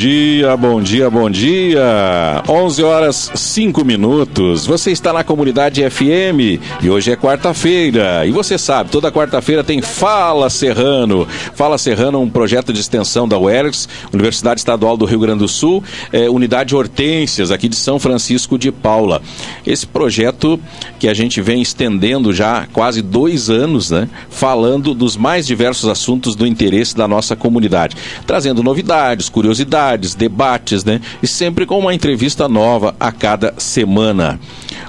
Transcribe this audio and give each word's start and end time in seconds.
dia, 0.00 0.56
bom 0.56 0.80
dia, 0.80 1.10
bom 1.10 1.28
dia. 1.28 2.42
11 2.48 2.82
horas 2.82 3.30
5 3.34 3.84
minutos. 3.84 4.64
Você 4.64 4.90
está 4.92 5.12
na 5.12 5.22
comunidade 5.22 5.82
FM 5.90 6.58
e 6.80 6.88
hoje 6.88 7.12
é 7.12 7.16
quarta-feira. 7.16 8.24
E 8.24 8.30
você 8.30 8.56
sabe, 8.56 8.88
toda 8.88 9.12
quarta-feira 9.12 9.62
tem 9.62 9.82
Fala 9.82 10.48
Serrano. 10.48 11.28
Fala 11.54 11.76
Serrano 11.76 12.16
é 12.16 12.20
um 12.22 12.30
projeto 12.30 12.72
de 12.72 12.80
extensão 12.80 13.28
da 13.28 13.38
UERGS, 13.38 13.90
Universidade 14.10 14.60
Estadual 14.60 14.96
do 14.96 15.04
Rio 15.04 15.20
Grande 15.20 15.40
do 15.40 15.48
Sul, 15.48 15.84
é, 16.10 16.30
Unidade 16.30 16.74
Hortências, 16.74 17.50
aqui 17.50 17.68
de 17.68 17.76
São 17.76 17.98
Francisco 17.98 18.56
de 18.56 18.72
Paula. 18.72 19.20
Esse 19.66 19.86
projeto 19.86 20.58
que 20.98 21.08
a 21.08 21.14
gente 21.14 21.42
vem 21.42 21.60
estendendo 21.60 22.32
já 22.32 22.66
quase 22.72 23.02
dois 23.02 23.50
anos, 23.50 23.90
né? 23.90 24.08
Falando 24.30 24.94
dos 24.94 25.14
mais 25.14 25.46
diversos 25.46 25.90
assuntos 25.90 26.34
do 26.34 26.46
interesse 26.46 26.96
da 26.96 27.06
nossa 27.06 27.36
comunidade, 27.36 27.98
trazendo 28.26 28.62
novidades, 28.62 29.28
curiosidades, 29.28 29.89
debates, 30.14 30.84
né? 30.84 31.00
E 31.22 31.26
sempre 31.26 31.66
com 31.66 31.78
uma 31.78 31.94
entrevista 31.94 32.48
nova 32.48 32.94
a 32.98 33.10
cada 33.12 33.54
semana. 33.58 34.38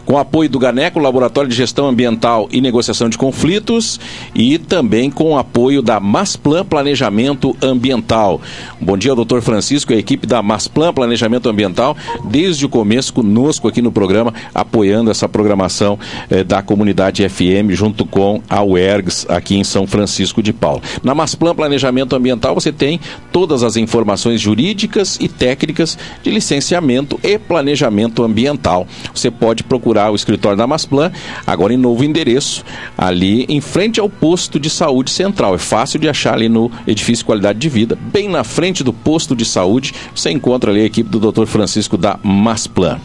Com 0.06 0.18
apoio 0.18 0.50
do 0.50 0.60
GANECO, 0.60 1.00
Laboratório 1.00 1.50
de 1.50 1.56
Gestão 1.56 1.88
Ambiental 1.88 2.48
e 2.52 2.62
Negociação 2.62 3.10
de 3.10 3.18
Conflitos, 3.18 4.00
e 4.34 4.58
também 4.58 5.10
com 5.10 5.38
apoio 5.38 5.82
da 5.82 6.00
Masplan 6.00 6.66
Planejamento 6.66 7.56
Ambiental. 7.62 8.42
Bom 8.80 8.98
dia, 8.98 9.16
doutor 9.16 9.42
Francisco 9.42 9.92
e 9.92 9.96
a 9.96 10.00
equipe 10.00 10.26
da 10.26 10.42
Masplan 10.42 10.94
Planejamento 10.94 11.50
Ambiental, 11.50 11.96
desde 12.26 12.66
o 12.66 12.70
começo 12.70 13.14
conosco 13.14 13.68
aqui 13.68 13.82
no 13.82 13.92
programa, 13.92 14.34
apoiando 14.54 15.12
essa 15.12 15.28
programação 15.30 16.00
eh, 16.30 16.44
da 16.44 16.62
comunidade 16.62 17.28
FM 17.28 17.72
junto 17.72 18.06
com 18.06 18.42
a 18.50 18.64
UERGS 18.64 19.26
aqui 19.30 19.56
em 19.58 19.64
São 19.64 19.86
Francisco 19.86 20.42
de 20.42 20.54
Paula. 20.54 20.82
Na 21.04 21.14
Masplan 21.14 21.56
Planejamento 21.56 22.16
Ambiental 22.16 22.54
você 22.54 22.72
tem 22.72 23.00
todas 23.32 23.64
as 23.64 23.76
informações 23.78 24.40
jurídicas 24.40 25.18
e 25.20 25.28
técnicas 25.28 25.98
de 26.24 26.32
licenciamento 26.32 27.20
e 27.24 27.38
planejamento 27.38 28.24
ambiental. 28.24 28.88
Você 29.14 29.30
pode 29.30 29.64
procurar 29.64 29.81
o 29.90 30.16
escritório 30.16 30.58
da 30.58 30.68
Masplan, 30.68 31.12
agora 31.46 31.74
em 31.74 31.78
novo 31.78 32.04
endereço, 32.04 32.64
ali 32.98 33.46
em 33.50 33.62
frente 33.62 34.00
ao 34.00 34.10
posto 34.10 34.60
de 34.60 34.70
saúde 34.70 35.12
central. 35.12 35.56
É 35.56 35.58
fácil 35.58 36.00
de 36.00 36.08
achar 36.08 36.34
ali 36.34 36.50
no 36.50 36.72
edifício 36.86 37.26
Qualidade 37.26 37.60
de 37.60 37.70
Vida, 37.70 37.98
bem 38.12 38.30
na 38.30 38.44
frente 38.44 38.84
do 38.84 38.94
posto 38.94 39.36
de 39.36 39.46
saúde. 39.46 39.94
Você 40.16 40.32
encontra 40.32 40.72
ali 40.72 40.82
a 40.82 40.86
equipe 40.86 41.10
do 41.10 41.32
Dr. 41.32 41.46
Francisco 41.46 41.98
da 41.98 42.20
Masplan. 42.24 43.00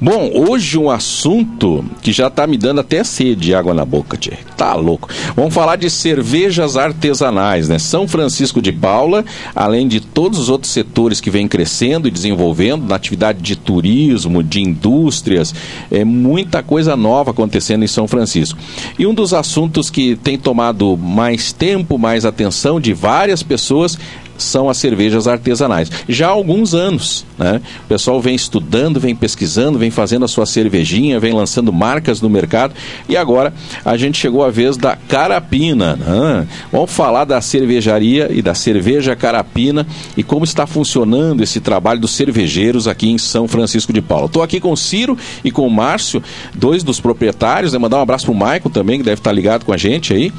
Bom, 0.00 0.30
hoje 0.34 0.78
um 0.78 0.90
assunto 0.90 1.84
que 2.02 2.12
já 2.12 2.30
tá 2.30 2.46
me 2.46 2.56
dando 2.56 2.80
até 2.80 3.04
sede, 3.04 3.54
água 3.54 3.74
na 3.74 3.84
boca, 3.84 4.16
tchê. 4.16 4.32
Tá 4.56 4.74
louco. 4.74 5.08
Vamos 5.36 5.52
falar 5.52 5.76
de 5.76 5.90
cervejas 5.90 6.76
artesanais, 6.76 7.68
né? 7.68 7.78
São 7.78 8.08
Francisco 8.08 8.62
de 8.62 8.72
Paula, 8.72 9.24
além 9.54 9.86
de 9.86 10.00
todos 10.00 10.38
os 10.38 10.48
outros 10.48 10.72
setores 10.72 11.20
que 11.20 11.30
vem 11.30 11.46
crescendo 11.46 12.08
e 12.08 12.10
desenvolvendo 12.10 12.86
na 12.86 12.96
atividade 12.96 13.40
de 13.42 13.56
turismo, 13.56 14.42
de 14.42 14.60
indústrias, 14.60 15.54
é 15.90 16.04
muita 16.04 16.62
coisa 16.62 16.96
nova 16.96 17.30
acontecendo 17.30 17.84
em 17.84 17.88
São 17.88 18.08
Francisco. 18.08 18.58
E 18.98 19.06
um 19.06 19.14
dos 19.14 19.34
assuntos 19.34 19.90
que 19.90 20.16
tem 20.16 20.38
tomado 20.38 20.96
mais 20.96 21.52
tempo, 21.52 21.98
mais 21.98 22.24
atenção 22.24 22.80
de 22.80 22.92
várias 22.92 23.42
pessoas 23.42 23.98
são 24.42 24.68
as 24.68 24.76
cervejas 24.76 25.26
artesanais. 25.26 25.90
Já 26.08 26.28
há 26.28 26.30
alguns 26.30 26.74
anos, 26.74 27.24
né? 27.38 27.60
O 27.84 27.88
pessoal 27.88 28.20
vem 28.20 28.34
estudando, 28.34 29.00
vem 29.00 29.14
pesquisando, 29.14 29.78
vem 29.78 29.90
fazendo 29.90 30.24
a 30.24 30.28
sua 30.28 30.46
cervejinha, 30.46 31.20
vem 31.20 31.32
lançando 31.32 31.72
marcas 31.72 32.20
no 32.20 32.28
mercado 32.28 32.74
e 33.08 33.16
agora 33.16 33.52
a 33.84 33.96
gente 33.96 34.18
chegou 34.18 34.44
à 34.44 34.50
vez 34.50 34.76
da 34.76 34.96
Carapina. 34.96 35.96
Né? 35.96 36.46
Vamos 36.72 36.90
falar 36.90 37.24
da 37.24 37.40
cervejaria 37.40 38.30
e 38.32 38.42
da 38.42 38.54
cerveja 38.54 39.16
Carapina 39.16 39.86
e 40.16 40.22
como 40.22 40.44
está 40.44 40.66
funcionando 40.66 41.42
esse 41.42 41.60
trabalho 41.60 42.00
dos 42.00 42.12
cervejeiros 42.12 42.88
aqui 42.88 43.08
em 43.08 43.18
São 43.18 43.46
Francisco 43.46 43.92
de 43.92 44.00
Paula. 44.00 44.26
Estou 44.26 44.42
aqui 44.42 44.60
com 44.60 44.72
o 44.72 44.76
Ciro 44.76 45.16
e 45.44 45.50
com 45.50 45.66
o 45.66 45.70
Márcio, 45.70 46.22
dois 46.54 46.82
dos 46.82 47.00
proprietários, 47.00 47.72
né? 47.72 47.78
mandar 47.78 47.98
um 47.98 48.02
abraço 48.02 48.26
para 48.26 48.34
o 48.34 48.36
Maicon 48.36 48.70
também, 48.70 48.98
que 48.98 49.04
deve 49.04 49.20
estar 49.20 49.32
ligado 49.32 49.64
com 49.64 49.72
a 49.72 49.76
gente 49.76 50.14
aí, 50.14 50.32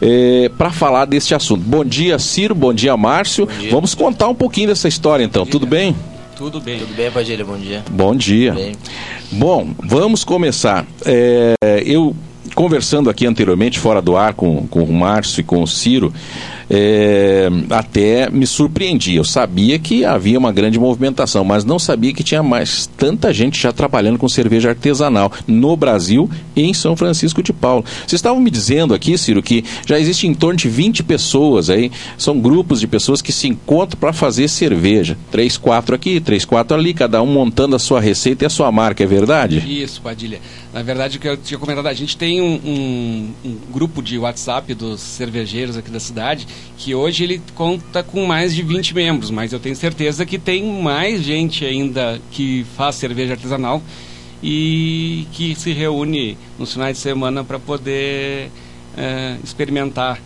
é, 0.00 0.50
para 0.56 0.70
falar 0.70 1.04
deste 1.04 1.34
assunto. 1.34 1.62
Bom 1.62 1.84
dia, 1.84 2.18
Ciro, 2.18 2.54
bom 2.54 2.72
dia, 2.72 2.96
Márcio. 2.96 3.47
Vamos 3.70 3.94
contar 3.94 4.28
um 4.28 4.34
pouquinho 4.34 4.68
dessa 4.68 4.88
história 4.88 5.24
então, 5.24 5.44
tudo 5.46 5.66
bem? 5.66 5.94
Tudo 6.36 6.60
bem. 6.60 6.78
Tudo 6.78 6.94
bem, 6.94 7.10
Padilha, 7.10 7.44
bom 7.44 7.56
dia. 7.56 7.82
Bom 7.90 8.14
dia. 8.14 8.52
Bem. 8.52 8.72
Bom, 9.32 9.70
vamos 9.82 10.22
começar. 10.22 10.86
É, 11.04 11.54
eu 11.84 12.14
conversando 12.54 13.10
aqui 13.10 13.26
anteriormente, 13.26 13.78
fora 13.78 14.00
do 14.00 14.16
ar, 14.16 14.34
com, 14.34 14.66
com 14.68 14.82
o 14.82 14.92
Márcio 14.92 15.40
e 15.40 15.44
com 15.44 15.62
o 15.62 15.66
Ciro, 15.66 16.12
é, 16.70 17.48
até 17.70 18.30
me 18.30 18.46
surpreendi. 18.46 19.16
Eu 19.16 19.24
sabia 19.24 19.78
que 19.78 20.04
havia 20.04 20.38
uma 20.38 20.52
grande 20.52 20.78
movimentação, 20.78 21.44
mas 21.44 21.64
não 21.64 21.78
sabia 21.78 22.12
que 22.12 22.22
tinha 22.22 22.42
mais 22.42 22.86
tanta 22.96 23.32
gente 23.32 23.60
já 23.60 23.72
trabalhando 23.72 24.18
com 24.18 24.28
cerveja 24.28 24.70
artesanal 24.70 25.32
no 25.46 25.76
Brasil 25.76 26.28
e 26.54 26.62
em 26.62 26.74
São 26.74 26.96
Francisco 26.96 27.42
de 27.42 27.52
Paula. 27.52 27.84
Vocês 28.06 28.14
estavam 28.14 28.40
me 28.40 28.50
dizendo 28.50 28.94
aqui, 28.94 29.16
Ciro, 29.16 29.42
que 29.42 29.64
já 29.86 29.98
existe 29.98 30.26
em 30.26 30.34
torno 30.34 30.56
de 30.56 30.68
20 30.68 31.02
pessoas 31.02 31.70
aí, 31.70 31.90
são 32.16 32.38
grupos 32.38 32.80
de 32.80 32.86
pessoas 32.86 33.22
que 33.22 33.32
se 33.32 33.48
encontram 33.48 33.98
para 33.98 34.12
fazer 34.12 34.48
cerveja. 34.48 35.16
Três, 35.30 35.56
quatro 35.56 35.94
aqui, 35.94 36.20
três, 36.20 36.44
quatro 36.44 36.76
ali, 36.76 36.92
cada 36.92 37.22
um 37.22 37.26
montando 37.26 37.76
a 37.76 37.78
sua 37.78 38.00
receita 38.00 38.44
e 38.44 38.46
a 38.46 38.50
sua 38.50 38.70
marca, 38.70 39.02
é 39.02 39.06
verdade? 39.06 39.58
Isso, 39.58 40.02
Padilha. 40.02 40.40
Na 40.72 40.82
verdade, 40.82 41.16
o 41.16 41.20
que 41.20 41.28
eu 41.28 41.36
tinha 41.36 41.58
comentado, 41.58 41.86
a 41.86 41.94
gente 41.94 42.16
tem 42.16 42.40
um, 42.40 42.60
um, 42.64 43.30
um 43.44 43.56
grupo 43.72 44.02
de 44.02 44.18
WhatsApp 44.18 44.74
dos 44.74 45.00
cervejeiros 45.00 45.76
aqui 45.76 45.90
da 45.90 46.00
cidade 46.00 46.46
que 46.76 46.94
hoje 46.94 47.24
ele 47.24 47.42
conta 47.54 48.02
com 48.02 48.24
mais 48.24 48.54
de 48.54 48.62
20 48.62 48.94
membros, 48.94 49.30
mas 49.30 49.52
eu 49.52 49.58
tenho 49.58 49.74
certeza 49.74 50.24
que 50.24 50.38
tem 50.38 50.64
mais 50.82 51.22
gente 51.22 51.64
ainda 51.64 52.20
que 52.30 52.64
faz 52.76 52.96
cerveja 52.96 53.34
artesanal 53.34 53.82
e 54.42 55.26
que 55.32 55.54
se 55.54 55.72
reúne 55.72 56.38
nos 56.58 56.72
finais 56.72 56.96
de 56.96 57.02
semana 57.02 57.42
para 57.42 57.58
poder 57.58 58.50
é, 58.96 59.36
experimentar 59.42 60.20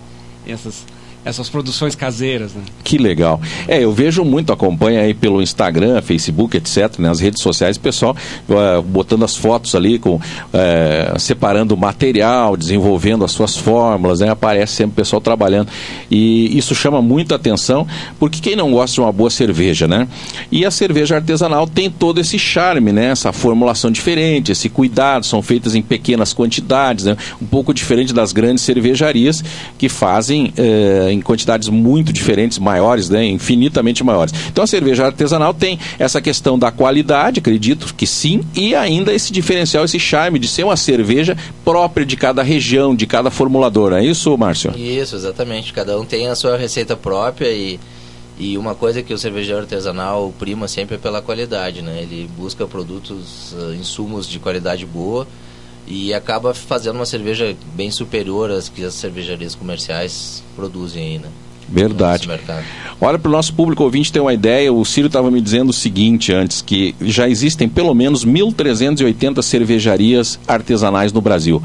essas 0.47 0.84
essas 1.25 1.49
produções 1.49 1.94
caseiras, 1.94 2.53
né? 2.53 2.62
Que 2.83 2.99
legal. 2.99 3.41
É, 3.69 3.84
eu 3.84 3.93
vejo 3.93 4.25
muito, 4.25 4.53
acompanha 4.53 5.03
aí 5.03 5.15
pelo 5.15 5.41
Instagram, 5.41 6.03
Facebook, 6.03 6.56
etc, 6.56 6.99
né, 6.99 7.09
as 7.09 7.21
redes 7.21 7.41
sociais, 7.41 7.78
pessoal 7.78 8.16
uh, 8.49 8.83
botando 8.83 9.25
as 9.25 9.37
fotos 9.37 9.75
ali, 9.75 9.99
com, 9.99 10.16
uh, 10.16 11.19
separando 11.19 11.75
o 11.75 11.78
material, 11.78 12.56
desenvolvendo 12.56 13.25
as 13.25 13.31
suas 13.31 13.56
fórmulas, 13.56 14.21
né, 14.21 14.31
aparece 14.31 14.75
sempre 14.75 14.93
o 14.93 14.97
pessoal 14.97 15.21
trabalhando. 15.21 15.69
E 16.10 16.56
isso 16.59 16.75
chama 16.75 17.00
muita 17.00 17.37
atenção, 17.37 17.87
porque 18.19 18.41
quem 18.41 18.56
não 18.56 18.72
gosta 18.72 18.94
de 18.94 19.00
uma 19.00 19.12
boa 19.12 19.31
cerveja, 19.31 19.87
né? 19.87 20.09
E 20.50 20.65
a 20.66 20.71
cerveja 20.71 21.16
artesanal 21.16 21.66
tem 21.66 21.89
todo 21.89 22.21
esse 22.21 22.39
charme, 22.39 22.93
né? 22.93 23.06
Essa 23.06 23.33
formulação 23.33 23.91
diferente, 23.91 24.53
esse 24.53 24.69
cuidado, 24.69 25.25
são 25.25 25.41
feitas 25.41 25.75
em 25.75 25.83
pequenas 25.83 26.34
quantidades, 26.34 27.04
né? 27.04 27.16
Um 27.41 27.47
pouco 27.47 27.72
diferente 27.72 28.12
das 28.12 28.33
grandes 28.33 28.65
cervejarias 28.65 29.44
que 29.78 29.89
fazem... 29.89 30.53
Uh, 30.59 31.12
em 31.12 31.21
quantidades 31.21 31.69
muito 31.69 32.12
diferentes, 32.12 32.59
maiores, 32.59 33.09
né, 33.09 33.25
infinitamente 33.25 34.03
maiores. 34.03 34.34
Então 34.49 34.65
a 34.65 34.67
cerveja 34.67 35.06
artesanal 35.06 35.55
tem 35.55 35.78
essa 35.99 36.21
questão 36.21 36.59
da 36.59 36.71
qualidade, 36.71 37.41
acredito 37.41 37.95
que 37.95 38.06
sim, 38.06 38.43
e 38.55 38.75
ainda 38.75 39.12
esse 39.12 39.33
diferencial, 39.33 39.84
esse 39.84 39.99
charme 39.99 40.39
de 40.39 40.49
ser 40.49 40.65
uma 40.65 40.77
cerveja 40.77 41.37
própria 41.65 42.05
de 42.05 42.17
cada 42.17 42.43
região, 42.43 42.95
de 42.95 43.06
cada 43.06 43.31
formulador. 43.31 43.93
É 43.93 44.05
isso, 44.05 44.37
Márcio? 44.37 44.72
Isso, 44.77 45.17
exatamente. 45.17 45.72
Cada 45.72 45.99
um 45.99 46.05
tem 46.05 46.28
a 46.28 46.34
sua 46.34 46.56
receita 46.56 46.97
própria 46.97 47.49
e 47.53 47.78
e 48.39 48.56
uma 48.56 48.75
coisa 48.75 49.03
que 49.03 49.12
o 49.12 49.19
cervejeiro 49.19 49.61
artesanal 49.61 50.33
prima 50.39 50.67
sempre 50.67 50.97
é 50.97 50.99
pela 50.99 51.21
qualidade, 51.21 51.83
né? 51.83 52.01
Ele 52.03 52.28
busca 52.37 52.67
produtos, 52.67 53.53
uh, 53.53 53.75
insumos 53.75 54.27
de 54.27 54.39
qualidade 54.39 54.86
boa 54.86 55.28
e 55.87 56.15
acaba 56.15 56.55
fazendo 56.55 56.97
uma 56.97 57.07
cerveja 57.07 57.57
bem 57.75 57.91
superior 57.91 58.51
às 58.51 58.69
que 58.69 58.84
as 58.84 58.95
cervejarias 58.95 59.55
comerciais 59.55 60.43
produzem 60.55 61.03
aí, 61.03 61.19
né? 61.19 61.29
Verdade. 61.69 62.29
Olha, 63.01 63.19
para 63.19 63.29
o 63.29 63.33
nosso 63.33 63.55
público 63.55 63.83
ouvinte 63.83 64.13
ter 64.13 64.21
uma 64.21 64.34
ideia, 64.34 64.73
o 64.73 64.84
Ciro 64.84 65.07
estava 65.07 65.31
me 65.31 65.41
dizendo 65.41 65.71
o 65.71 65.73
seguinte 65.73 66.33
antes, 66.33 66.61
que 66.61 66.95
já 67.01 67.29
existem 67.29 67.69
pelo 67.69 67.95
menos 67.95 68.27
1.380 68.27 69.43
cervejarias 69.43 70.39
artesanais 70.47 71.13
no 71.13 71.23
Brasil. 71.23 71.63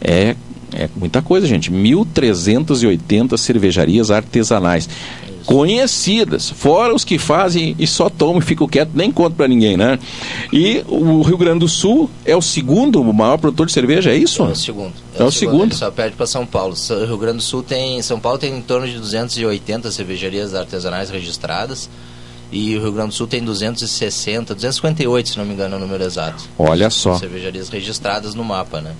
É, 0.00 0.34
é 0.72 0.88
muita 0.96 1.20
coisa, 1.20 1.46
gente. 1.46 1.70
1.380 1.70 3.36
cervejarias 3.36 4.10
artesanais 4.10 4.88
conhecidas, 5.44 6.50
fora 6.50 6.94
os 6.94 7.04
que 7.04 7.18
fazem 7.18 7.76
e 7.78 7.86
só 7.86 8.08
tomam 8.08 8.38
e 8.38 8.42
ficam 8.42 8.66
quietos, 8.66 8.94
nem 8.94 9.10
contam 9.10 9.36
para 9.36 9.48
ninguém, 9.48 9.76
né? 9.76 9.98
E 10.52 10.84
o 10.88 11.22
Rio 11.22 11.36
Grande 11.36 11.60
do 11.60 11.68
Sul 11.68 12.10
é 12.24 12.34
o 12.34 12.42
segundo 12.42 13.02
maior 13.04 13.36
produtor 13.38 13.66
de 13.66 13.72
cerveja, 13.72 14.10
é 14.10 14.16
isso? 14.16 14.42
É 14.42 14.46
o 14.46 14.54
segundo. 14.56 14.92
É, 15.18 15.22
é 15.22 15.24
o 15.24 15.30
segundo. 15.30 15.60
segundo. 15.60 15.74
só 15.74 15.90
perde 15.90 16.16
para 16.16 16.26
São 16.26 16.46
Paulo. 16.46 16.74
O 16.74 17.04
Rio 17.06 17.18
Grande 17.18 17.38
do 17.38 17.42
Sul 17.42 17.62
tem, 17.62 18.00
São 18.02 18.18
Paulo 18.18 18.38
tem 18.38 18.56
em 18.56 18.62
torno 18.62 18.86
de 18.86 18.98
280 18.98 19.90
cervejarias 19.90 20.54
artesanais 20.54 21.10
registradas 21.10 21.88
E 22.54 22.76
o 22.76 22.80
Rio 22.80 22.92
Grande 22.92 23.08
do 23.08 23.14
Sul 23.14 23.26
tem 23.26 23.42
260, 23.42 24.54
258, 24.54 25.28
se 25.28 25.38
não 25.38 25.44
me 25.44 25.54
engano, 25.54 25.74
é 25.74 25.76
o 25.76 25.80
número 25.80 26.04
exato. 26.04 26.44
Olha 26.56 26.88
só. 26.88 27.18
Cervejarias 27.18 27.68
registradas 27.68 28.32
no 28.34 28.44
mapa, 28.44 28.80
né? 28.80 28.92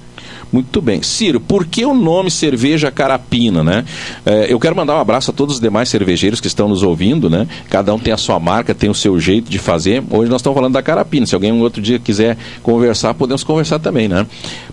Muito 0.52 0.82
bem. 0.82 1.02
Ciro, 1.02 1.40
por 1.40 1.64
que 1.64 1.84
o 1.84 1.94
nome 1.94 2.32
Cerveja 2.32 2.90
Carapina, 2.90 3.62
né? 3.62 3.84
É, 4.26 4.52
eu 4.52 4.58
quero 4.58 4.74
mandar 4.74 4.96
um 4.96 5.00
abraço 5.00 5.30
a 5.30 5.34
todos 5.34 5.56
os 5.56 5.60
demais 5.60 5.88
cervejeiros 5.88 6.40
que 6.40 6.48
estão 6.48 6.68
nos 6.68 6.82
ouvindo, 6.82 7.30
né? 7.30 7.46
Cada 7.70 7.94
um 7.94 7.98
tem 7.98 8.12
a 8.12 8.16
sua 8.16 8.40
marca, 8.40 8.74
tem 8.74 8.90
o 8.90 8.94
seu 8.94 9.18
jeito 9.20 9.48
de 9.48 9.58
fazer. 9.58 10.02
Hoje 10.10 10.28
nós 10.28 10.40
estamos 10.40 10.56
falando 10.56 10.72
da 10.72 10.82
Carapina. 10.82 11.24
Se 11.24 11.34
alguém 11.34 11.52
um 11.52 11.60
outro 11.60 11.80
dia 11.80 12.00
quiser 12.00 12.36
conversar, 12.60 13.14
podemos 13.14 13.44
conversar 13.44 13.78
também, 13.78 14.08
né? 14.08 14.26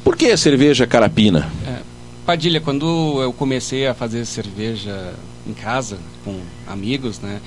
Por 0.03 0.15
que 0.15 0.35
Cerveja 0.35 0.87
Carapina? 0.87 1.47
É, 1.67 1.81
Padilha, 2.25 2.59
quando 2.59 3.21
eu 3.21 3.31
comecei 3.31 3.85
a 3.85 3.93
fazer 3.93 4.25
cerveja 4.25 5.13
em 5.47 5.53
casa, 5.53 5.97
com 6.23 6.35
amigos, 6.67 7.19
né? 7.19 7.39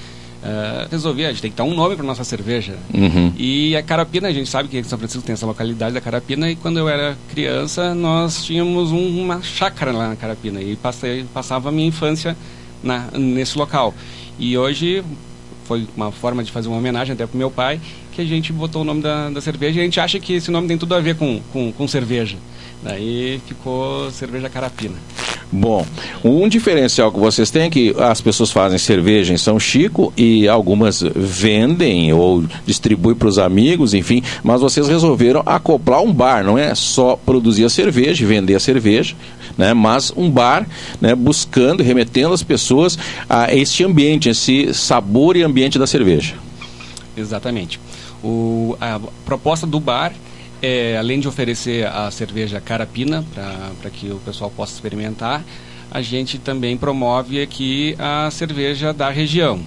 Uh, 0.45 0.87
resolvi, 0.91 1.25
a 1.25 1.31
gente 1.31 1.41
tem 1.41 1.51
que 1.51 1.57
dar 1.57 1.65
um 1.65 1.75
nome 1.75 1.97
para 1.97 2.05
nossa 2.05 2.23
cerveja. 2.23 2.77
Uhum. 2.93 3.33
E 3.35 3.75
a 3.75 3.83
Carapina, 3.83 4.29
a 4.29 4.33
gente 4.33 4.51
sabe 4.51 4.69
que 4.69 4.85
São 4.85 4.99
Francisco 4.99 5.25
tem 5.25 5.33
essa 5.33 5.47
localidade 5.47 5.95
da 5.95 6.03
Carapina, 6.03 6.51
e 6.51 6.55
quando 6.55 6.79
eu 6.79 6.87
era 6.87 7.17
criança, 7.31 7.95
nós 7.95 8.45
tínhamos 8.45 8.93
um, 8.93 9.23
uma 9.23 9.41
chácara 9.43 9.91
lá 9.91 10.09
na 10.09 10.17
Carapina, 10.17 10.61
e 10.61 10.77
passei, 10.77 11.25
passava 11.33 11.71
a 11.71 11.73
minha 11.73 11.89
infância 11.89 12.37
na, 12.83 13.09
nesse 13.13 13.57
local. 13.57 13.95
E 14.39 14.59
hoje 14.59 15.03
foi 15.65 15.89
uma 15.97 16.13
forma 16.13 16.45
de 16.45 16.53
fazer 16.53 16.69
uma 16.69 16.77
homenagem 16.77 17.15
até 17.15 17.27
para 17.27 17.39
meu 17.39 17.51
pai, 17.51 17.81
que 18.13 18.21
a 18.21 18.25
gente 18.27 18.53
botou 18.53 18.83
o 18.83 18.85
nome 18.85 19.01
da, 19.01 19.31
da 19.31 19.41
cerveja, 19.41 19.79
e 19.79 19.81
a 19.81 19.85
gente 19.85 19.99
acha 19.99 20.21
que 20.21 20.35
esse 20.35 20.51
nome 20.51 20.69
tem 20.69 20.77
tudo 20.77 20.95
a 20.95 21.01
ver 21.01 21.17
com, 21.17 21.41
com, 21.55 21.73
com 21.73 21.89
cerveja. 21.89 22.37
Daí 22.83 23.41
ficou 23.47 24.11
Cerveja 24.11 24.51
Carapina. 24.51 24.97
Bom, 25.53 25.87
um 26.25 26.49
diferencial 26.49 27.13
que 27.13 27.19
vocês 27.19 27.51
têm 27.51 27.63
é 27.63 27.71
que 27.71 27.95
as 27.99 28.21
pessoas 28.21 28.51
fazem 28.51 28.79
cerveja 28.79 29.33
em 29.33 29.37
São 29.37 29.59
Chico 29.59 30.13
e 30.17 30.49
algumas 30.49 31.01
vendem 31.15 32.13
ou 32.13 32.45
distribuem 32.67 33.15
para 33.15 33.29
os 33.29 33.39
amigos, 33.39 33.95
enfim, 33.95 34.23
mas 34.43 34.61
vocês 34.61 34.89
resolveram 34.89 35.43
acoplar 35.47 36.03
um 36.03 36.13
bar, 36.13 36.45
não 36.45 36.59
é 36.59 36.75
só 36.75 37.17
produzir 37.17 37.65
a 37.65 37.71
cerveja 37.71 38.25
e 38.25 38.27
vender 38.27 38.55
a 38.55 38.61
cerveja, 38.61 39.15
né, 39.57 39.73
mas 39.73 40.13
um 40.17 40.29
bar 40.29 40.67
né, 41.01 41.15
buscando, 41.15 41.83
remetendo 41.83 42.35
as 42.35 42.43
pessoas 42.43 42.99
a 43.29 43.55
este 43.55 43.85
ambiente, 43.85 44.29
esse 44.29 44.75
sabor 44.75 45.37
e 45.37 45.43
ambiente 45.43 45.79
da 45.79 45.87
cerveja. 45.87 46.35
Exatamente. 47.17 47.79
O, 48.23 48.77
a 48.81 48.99
proposta 49.25 49.67
do 49.67 49.79
bar 49.79 50.13
é, 50.65 50.97
além 50.97 51.21
de 51.21 51.29
oferecer 51.29 51.87
a 51.87 52.11
cerveja 52.11 52.59
carapina 52.59 53.23
para 53.81 53.91
que 53.91 54.09
o 54.09 54.17
pessoal 54.25 54.51
possa 54.51 54.73
experimentar, 54.73 55.45
a 55.91 56.01
gente 56.01 56.39
também 56.39 56.75
promove 56.75 57.43
aqui 57.43 57.95
a 57.99 58.31
cerveja 58.31 58.91
da 58.91 59.11
região. 59.11 59.61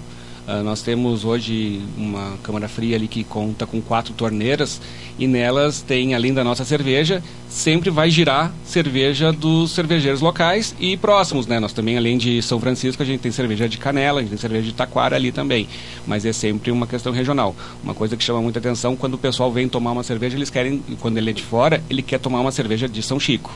Uh, 0.47 0.63
nós 0.63 0.81
temos 0.81 1.25
hoje 1.25 1.81
uma 1.97 2.37
câmara 2.41 2.69
fria 2.69 2.95
ali 2.95 3.05
que 3.05 3.21
conta 3.21 3.67
com 3.67 3.81
quatro 3.81 4.13
torneiras 4.13 4.79
e 5.19 5.27
nelas 5.27 5.81
tem, 5.81 6.15
além 6.15 6.33
da 6.33 6.41
nossa 6.41 6.63
cerveja, 6.63 7.21
sempre 7.49 7.89
vai 7.89 8.09
girar 8.09 8.53
cerveja 8.63 9.33
dos 9.33 9.71
cervejeiros 9.71 10.21
locais 10.21 10.73
e 10.79 10.95
próximos, 10.95 11.47
né? 11.47 11.59
Nós 11.59 11.73
também, 11.73 11.97
além 11.97 12.17
de 12.17 12.41
São 12.41 12.61
Francisco, 12.61 13.03
a 13.03 13.05
gente 13.05 13.19
tem 13.19 13.31
cerveja 13.31 13.67
de 13.67 13.77
Canela, 13.77 14.19
a 14.19 14.21
gente 14.21 14.29
tem 14.29 14.37
cerveja 14.37 14.67
de 14.67 14.73
Taquara 14.73 15.17
ali 15.17 15.33
também, 15.33 15.67
mas 16.05 16.25
é 16.25 16.31
sempre 16.31 16.71
uma 16.71 16.87
questão 16.87 17.11
regional. 17.11 17.53
Uma 17.83 17.93
coisa 17.93 18.15
que 18.15 18.23
chama 18.23 18.41
muita 18.41 18.59
atenção, 18.59 18.95
quando 18.95 19.15
o 19.15 19.17
pessoal 19.17 19.51
vem 19.51 19.67
tomar 19.67 19.91
uma 19.91 20.03
cerveja, 20.03 20.37
eles 20.37 20.49
querem, 20.49 20.81
quando 21.01 21.17
ele 21.17 21.29
é 21.29 21.33
de 21.33 21.43
fora, 21.43 21.83
ele 21.89 22.01
quer 22.01 22.19
tomar 22.19 22.39
uma 22.39 22.53
cerveja 22.53 22.87
de 22.87 23.03
São 23.03 23.19
Chico. 23.19 23.53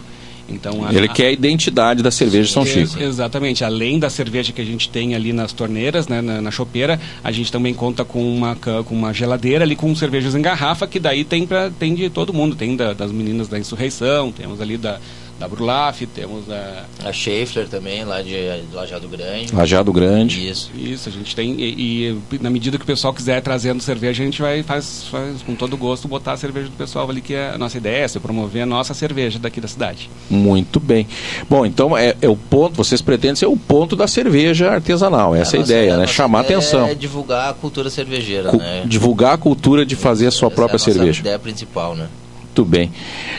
Então, 0.54 0.86
a, 0.86 0.94
Ele 0.94 1.08
quer 1.08 1.28
a 1.28 1.32
identidade 1.32 2.04
da 2.04 2.12
cerveja 2.12 2.48
Sim, 2.48 2.54
São 2.54 2.66
Chico. 2.66 3.02
Exatamente. 3.02 3.64
Além 3.64 4.00
da 4.00 4.10
cerveja 4.10 4.52
que 4.52 4.62
a 4.62 4.66
gente 4.66 4.90
tem 4.90 5.16
ali 5.16 5.34
nas 5.34 5.54
torneiras, 5.54 6.08
né, 6.08 6.22
na, 6.22 6.42
na 6.42 6.52
chopeira, 6.52 7.00
a 7.24 7.32
gente 7.32 7.52
também 7.52 7.74
conta 7.74 8.04
com 8.04 8.22
uma, 8.24 8.56
com 8.56 8.96
uma 8.96 9.14
geladeira 9.14 9.64
ali 9.64 9.76
com 9.76 9.96
cervejas 9.96 10.36
em 10.36 10.42
garrafa, 10.42 10.88
que 10.88 11.00
daí 11.00 11.24
tem, 11.24 11.46
pra, 11.46 11.70
tem 11.70 11.96
de 11.96 12.10
todo 12.10 12.34
mundo. 12.34 12.56
Tem 12.56 12.76
da, 12.76 12.94
das 12.94 13.12
meninas 13.12 13.48
da 13.48 13.58
Insurreição, 13.58 14.32
temos 14.32 14.62
ali 14.62 14.78
da, 14.78 15.00
da 15.42 15.48
Brulaf, 15.48 16.06
temos 16.06 16.50
a... 16.52 16.86
A 17.04 17.12
Schaeffler 17.12 17.68
também, 17.68 18.04
lá 18.04 18.22
de 18.22 18.36
Lajado 18.72 19.08
Grande. 19.08 19.56
Lajado 19.56 19.92
Grande. 19.92 20.48
Isso. 20.48 20.70
Isso, 20.76 21.10
a 21.10 21.12
gente 21.12 21.36
tem, 21.36 21.60
e, 21.60 22.16
e, 22.32 22.40
na 22.40 22.52
medida 22.52 22.78
que 22.78 22.84
o 22.84 22.88
pessoal 22.88 23.12
quiser 23.12 23.42
trazendo 23.42 23.82
cerveja, 23.82 24.22
a 24.22 24.26
gente 24.26 24.40
vai, 24.40 24.62
faz, 24.62 25.06
faz 25.10 25.42
com 25.42 25.56
todo 25.56 25.76
gosto, 25.76 26.08
botar 26.08 26.34
a 26.34 26.38
cerveja 26.38 26.68
do 26.68 26.76
pessoal 26.76 27.10
ali, 27.10 27.22
que 27.22 27.34
é 27.34 27.50
a 27.50 27.58
nossa 27.58 27.76
ideia, 27.78 28.06
é 28.06 28.20
promover 28.20 28.62
a 28.62 28.66
nossa 28.68 28.94
cerveja 28.94 29.40
daqui 29.40 29.60
da 29.60 29.68
cidade. 29.68 30.12
Muito 30.30 30.80
bem. 30.80 31.08
Bom, 31.50 31.66
então 31.66 31.98
é, 31.98 32.16
é 32.22 32.30
o 32.30 32.36
ponto, 32.36 32.76
vocês 32.76 33.02
pretendem 33.02 33.36
ser 33.36 33.48
o 33.48 33.58
ponto 33.58 33.96
da 33.96 34.08
cerveja 34.08 34.70
artesanal, 34.70 35.34
essa 35.34 35.58
é 35.58 35.60
a, 35.60 35.64
ideia, 35.64 35.98
né? 35.98 36.06
Chamar 36.06 36.44
ideia 36.44 36.60
atenção. 36.60 36.86
É 36.86 36.94
divulgar 36.94 37.50
a 37.50 37.54
cultura 37.54 37.90
cervejeira, 37.90 38.50
Cu 38.50 38.58
né? 38.58 38.84
Divulgar 38.86 39.34
a 39.34 39.38
cultura 39.38 39.84
de 39.84 39.96
fazer 39.96 40.28
a 40.28 40.32
sua 40.32 40.48
essa 40.50 40.56
própria 40.56 40.76
é 40.76 40.78
a 40.78 40.80
cerveja. 40.80 41.22
ideia 41.22 41.40
principal, 41.40 41.96
né? 41.96 42.08
Muito 42.52 42.66
bem. 42.66 42.92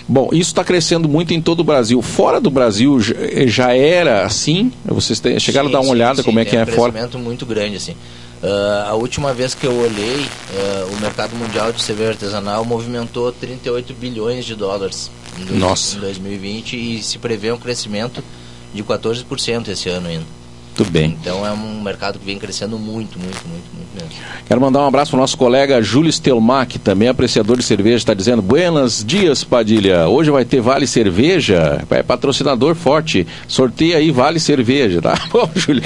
Bom, 0.09 0.31
isso 0.32 0.50
está 0.50 0.64
crescendo 0.64 1.06
muito 1.06 1.35
em 1.35 1.41
todo 1.41 1.61
o 1.61 1.64
Brasil. 1.64 2.00
Fora 2.00 2.41
do 2.41 2.50
Brasil 2.50 2.99
já 3.47 3.75
era 3.76 4.25
assim? 4.25 4.73
Vocês 4.87 5.20
têm, 5.20 5.38
chegaram 5.38 5.69
sim, 5.69 5.75
a 5.75 5.79
dar 5.79 5.81
uma 5.81 5.87
sim, 5.87 5.91
olhada 5.91 6.17
sim, 6.17 6.23
como 6.23 6.38
é 6.38 6.47
que 6.47 6.56
é, 6.56 6.62
um 6.62 6.67
fora? 6.67 6.88
um 6.88 6.93
crescimento 6.93 7.19
muito 7.19 7.44
grande 7.44 7.76
assim. 7.76 7.93
Uh, 7.93 8.88
a 8.88 8.94
última 8.94 9.35
vez 9.35 9.55
que 9.55 9.67
eu 9.67 9.73
olhei, 9.73 10.17
uh, 10.17 10.97
o 10.97 11.00
mercado 11.00 11.37
mundial 11.37 11.73
de 11.73 11.82
cerveja 11.82 12.11
artesanal 12.11 12.64
movimentou 12.64 13.31
38 13.31 13.93
bilhões 13.94 14.47
de 14.47 14.56
dólares 14.56 15.11
em, 15.38 15.44
dois, 15.59 15.94
em 15.94 16.00
2020 16.00 16.76
e 16.76 17.03
se 17.03 17.19
prevê 17.19 17.53
um 17.53 17.59
crescimento 17.59 18.25
de 18.73 18.82
14% 18.82 19.69
esse 19.69 19.91
ano 19.91 20.09
ainda. 20.09 20.42
Muito 20.77 20.91
bem. 20.91 21.17
Então 21.21 21.47
é 21.47 21.53
um 21.53 21.83
mercado 21.83 22.19
que 22.19 22.25
vem 22.25 22.39
crescendo 22.39 22.79
muito, 22.79 23.19
muito, 23.19 23.47
muito, 23.47 23.65
muito 23.75 23.89
mesmo. 23.95 24.09
Quero 24.47 24.61
mandar 24.61 24.81
um 24.81 24.87
abraço 24.87 25.11
para 25.11 25.19
o 25.19 25.21
nosso 25.21 25.37
colega 25.37 25.83
Júlio 25.83 26.11
Stelmach, 26.11 26.79
também 26.79 27.09
apreciador 27.09 27.59
de 27.59 27.63
cerveja, 27.63 27.97
está 27.97 28.15
dizendo: 28.15 28.41
Buenos 28.41 29.05
dias, 29.05 29.45
Padilha. 29.45 30.09
Hoje 30.09 30.31
vai 30.31 30.47
ter 30.47 30.63
Vale 30.63 30.87
Cerveja. 30.87 31.85
É 31.91 32.03
patrocinador 32.03 32.75
forte. 32.75 33.27
Sorteia 33.47 33.99
aí 33.99 34.11
Vale 34.11 34.41
Cerveja, 34.41 35.01
tá? 35.03 35.15
Bom, 35.31 35.49
Júlio. 35.55 35.83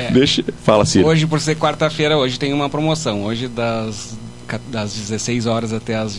É. 0.00 0.10
Deixa. 0.10 0.44
Fala, 0.64 0.84
Ciro. 0.84 1.06
Hoje, 1.06 1.26
por 1.26 1.40
ser 1.40 1.56
quarta-feira, 1.56 2.18
hoje 2.18 2.38
tem 2.38 2.52
uma 2.52 2.68
promoção. 2.68 3.22
Hoje, 3.22 3.46
das, 3.46 4.16
das 4.70 4.92
16 4.92 5.46
horas 5.46 5.72
até 5.72 5.94
as 5.94 6.14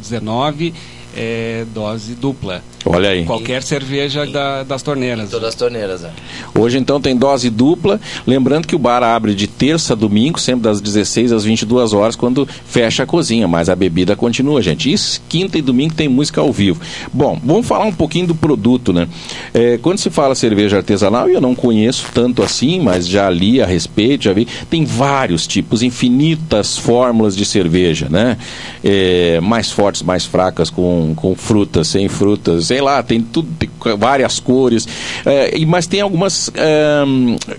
19 0.00 0.72
é, 1.16 1.64
dose 1.74 2.14
dupla. 2.14 2.62
Olha 2.90 3.10
aí. 3.10 3.24
Qualquer 3.24 3.62
cerveja 3.62 4.24
da, 4.26 4.62
das 4.62 4.82
torneiras. 4.82 5.30
Todas 5.30 5.50
as 5.50 5.54
torneiras, 5.54 6.04
é. 6.04 6.10
Hoje 6.58 6.78
então 6.78 6.98
tem 6.98 7.14
dose 7.14 7.50
dupla. 7.50 8.00
Lembrando 8.26 8.66
que 8.66 8.74
o 8.74 8.78
bar 8.78 9.02
abre 9.02 9.34
de 9.34 9.46
terça 9.46 9.92
a 9.92 9.96
domingo, 9.96 10.40
sempre 10.40 10.62
das 10.62 10.80
16 10.80 11.32
às 11.32 11.44
22 11.44 11.92
horas, 11.92 12.16
quando 12.16 12.48
fecha 12.66 13.02
a 13.02 13.06
cozinha. 13.06 13.46
Mas 13.46 13.68
a 13.68 13.76
bebida 13.76 14.16
continua, 14.16 14.62
gente. 14.62 14.90
Isso, 14.90 15.20
quinta 15.28 15.58
e 15.58 15.62
domingo 15.62 15.92
tem 15.92 16.08
música 16.08 16.40
ao 16.40 16.50
vivo. 16.50 16.80
Bom, 17.12 17.38
vamos 17.44 17.66
falar 17.66 17.84
um 17.84 17.92
pouquinho 17.92 18.28
do 18.28 18.34
produto, 18.34 18.90
né? 18.90 19.06
É, 19.52 19.78
quando 19.82 19.98
se 19.98 20.08
fala 20.08 20.34
cerveja 20.34 20.78
artesanal, 20.78 21.28
eu 21.28 21.42
não 21.42 21.54
conheço 21.54 22.06
tanto 22.14 22.42
assim, 22.42 22.80
mas 22.80 23.06
já 23.06 23.28
li 23.28 23.60
a 23.60 23.66
respeito, 23.66 24.24
já 24.24 24.32
vi. 24.32 24.48
Tem 24.70 24.86
vários 24.86 25.46
tipos, 25.46 25.82
infinitas 25.82 26.78
fórmulas 26.78 27.36
de 27.36 27.44
cerveja, 27.44 28.08
né? 28.08 28.38
É, 28.82 29.40
mais 29.42 29.70
fortes, 29.70 30.02
mais 30.02 30.24
fracas, 30.24 30.70
com, 30.70 31.12
com 31.14 31.34
frutas, 31.34 31.88
sem 31.88 32.08
frutas, 32.08 32.70
sei 32.78 32.82
lá, 32.82 33.02
tem 33.02 33.20
tudo, 33.20 33.48
tem 33.58 33.68
várias 33.96 34.38
cores, 34.38 34.86
é, 35.26 35.58
mas 35.66 35.88
tem 35.88 36.00
algumas 36.00 36.48
é, 36.54 37.02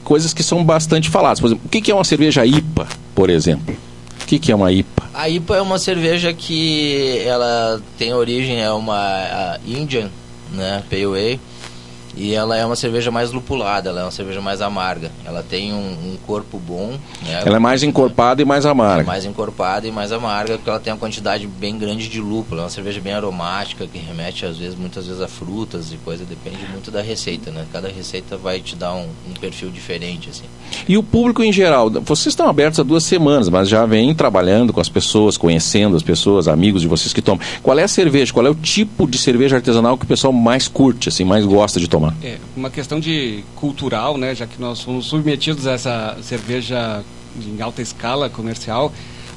coisas 0.04 0.34
que 0.34 0.42
são 0.42 0.64
bastante 0.64 1.10
faladas. 1.10 1.42
Por 1.42 1.48
exemplo, 1.48 1.66
o 1.66 1.70
que 1.70 1.92
é 1.92 1.94
uma 1.94 2.06
cerveja 2.06 2.46
IPA, 2.46 2.88
por 3.14 3.30
exemplo? 3.30 3.76
O 4.22 4.26
que 4.26 4.52
é 4.52 4.56
uma 4.56 4.72
IPA? 4.72 5.04
A 5.14 5.28
IPA 5.28 5.58
é 5.58 5.62
uma 5.62 5.78
cerveja 5.78 6.32
que 6.32 7.22
ela 7.26 7.82
tem 7.98 8.14
origem, 8.14 8.62
é 8.62 8.72
uma 8.72 9.60
Indian, 9.66 10.10
né, 10.54 10.84
Pale 10.90 11.06
Ale, 11.06 11.40
e 12.16 12.34
ela 12.34 12.58
é 12.58 12.66
uma 12.66 12.76
cerveja 12.76 13.12
mais 13.12 13.32
lupulada, 13.32 13.90
ela 13.90 14.02
é 14.02 14.04
uma 14.04 14.12
cerveja 14.12 14.42
mais 14.42 14.62
amarga. 14.62 15.12
Ela 15.26 15.44
tem 15.44 15.74
um, 15.74 15.78
um 15.78 16.18
corpo 16.26 16.58
bom. 16.58 16.98
Né? 17.24 17.44
Ela 17.46 17.58
é 17.58 17.60
mais 17.60 17.84
encorpada 17.84 18.42
e 18.42 18.46
mais 18.46 18.66
amarga. 18.66 19.04
É 19.04 19.06
mais 19.06 19.26
encorpada 19.26 19.88
e 19.88 19.92
mais 19.92 20.12
amarga, 20.12 20.56
porque 20.56 20.70
ela 20.70 20.80
tem 20.80 20.92
uma 20.92 21.00
quantidade 21.00 21.48
bem 21.48 21.78
grande 21.78 22.10
de 22.10 22.20
lúpulo. 22.20 22.62
É 22.62 22.64
uma 22.64 22.70
cerveja 22.70 23.00
bem 23.00 23.14
aromática, 23.14 23.86
que 23.88 23.98
remete 23.98 24.46
às 24.46 24.58
vezes, 24.58 24.78
muitas 24.78 25.08
vezes 25.08 25.22
a 25.22 25.28
frutas 25.28 25.92
e 25.94 25.98
coisa. 25.98 26.26
Depende 26.26 26.58
muito 26.72 26.92
da 26.92 27.02
receita, 27.02 27.52
né? 27.52 27.66
Cada 27.72 27.88
receita 27.88 28.36
vai 28.36 28.60
te 28.60 28.76
dar 28.76 28.94
um, 28.96 29.08
um 29.30 29.34
perfil 29.40 29.70
diferente, 29.70 30.30
assim. 30.30 30.46
E 30.88 30.98
o 30.98 31.04
público 31.04 31.44
em 31.44 31.54
geral? 31.54 31.90
Vocês 31.90 32.28
estão 32.28 32.48
abertos 32.48 32.80
há 32.80 32.84
duas 32.84 33.04
semanas, 33.04 33.50
mas 33.50 33.70
já 33.70 33.86
vem 33.86 34.14
trabalhando 34.14 34.74
com 34.74 34.82
as 34.82 34.90
pessoas, 34.90 35.38
conhecendo 35.38 35.96
as 35.96 36.04
pessoas, 36.04 36.48
amigos 36.48 36.82
de 36.82 36.88
vocês 36.88 37.14
que 37.14 37.22
tomam. 37.22 37.40
Qual 37.62 37.78
é 37.78 37.84
a 37.84 37.88
cerveja? 37.88 38.34
Qual 38.34 38.46
é 38.46 38.50
o 38.50 38.56
tipo 38.56 39.08
de 39.08 39.18
cerveja 39.18 39.56
artesanal 39.56 39.98
que 39.98 40.06
o 40.06 40.08
pessoal 40.08 40.34
mais 40.34 40.68
curte, 40.68 41.10
assim, 41.10 41.24
mais 41.24 41.46
gosta 41.46 41.80
de 41.80 41.88
tomar? 41.88 41.99
É, 42.24 42.38
uma 42.56 42.70
questão 42.70 43.00
de 43.00 43.44
cultural, 43.56 44.18
né, 44.18 44.34
já 44.34 44.48
que 44.48 44.60
nós 44.60 44.82
fomos 44.82 45.06
submetidos 45.06 45.68
a 45.68 45.74
essa 45.74 46.18
cerveja 46.22 47.04
em 47.40 47.62
alta 47.62 47.82
escala 47.82 48.30
comercial, 48.30 48.92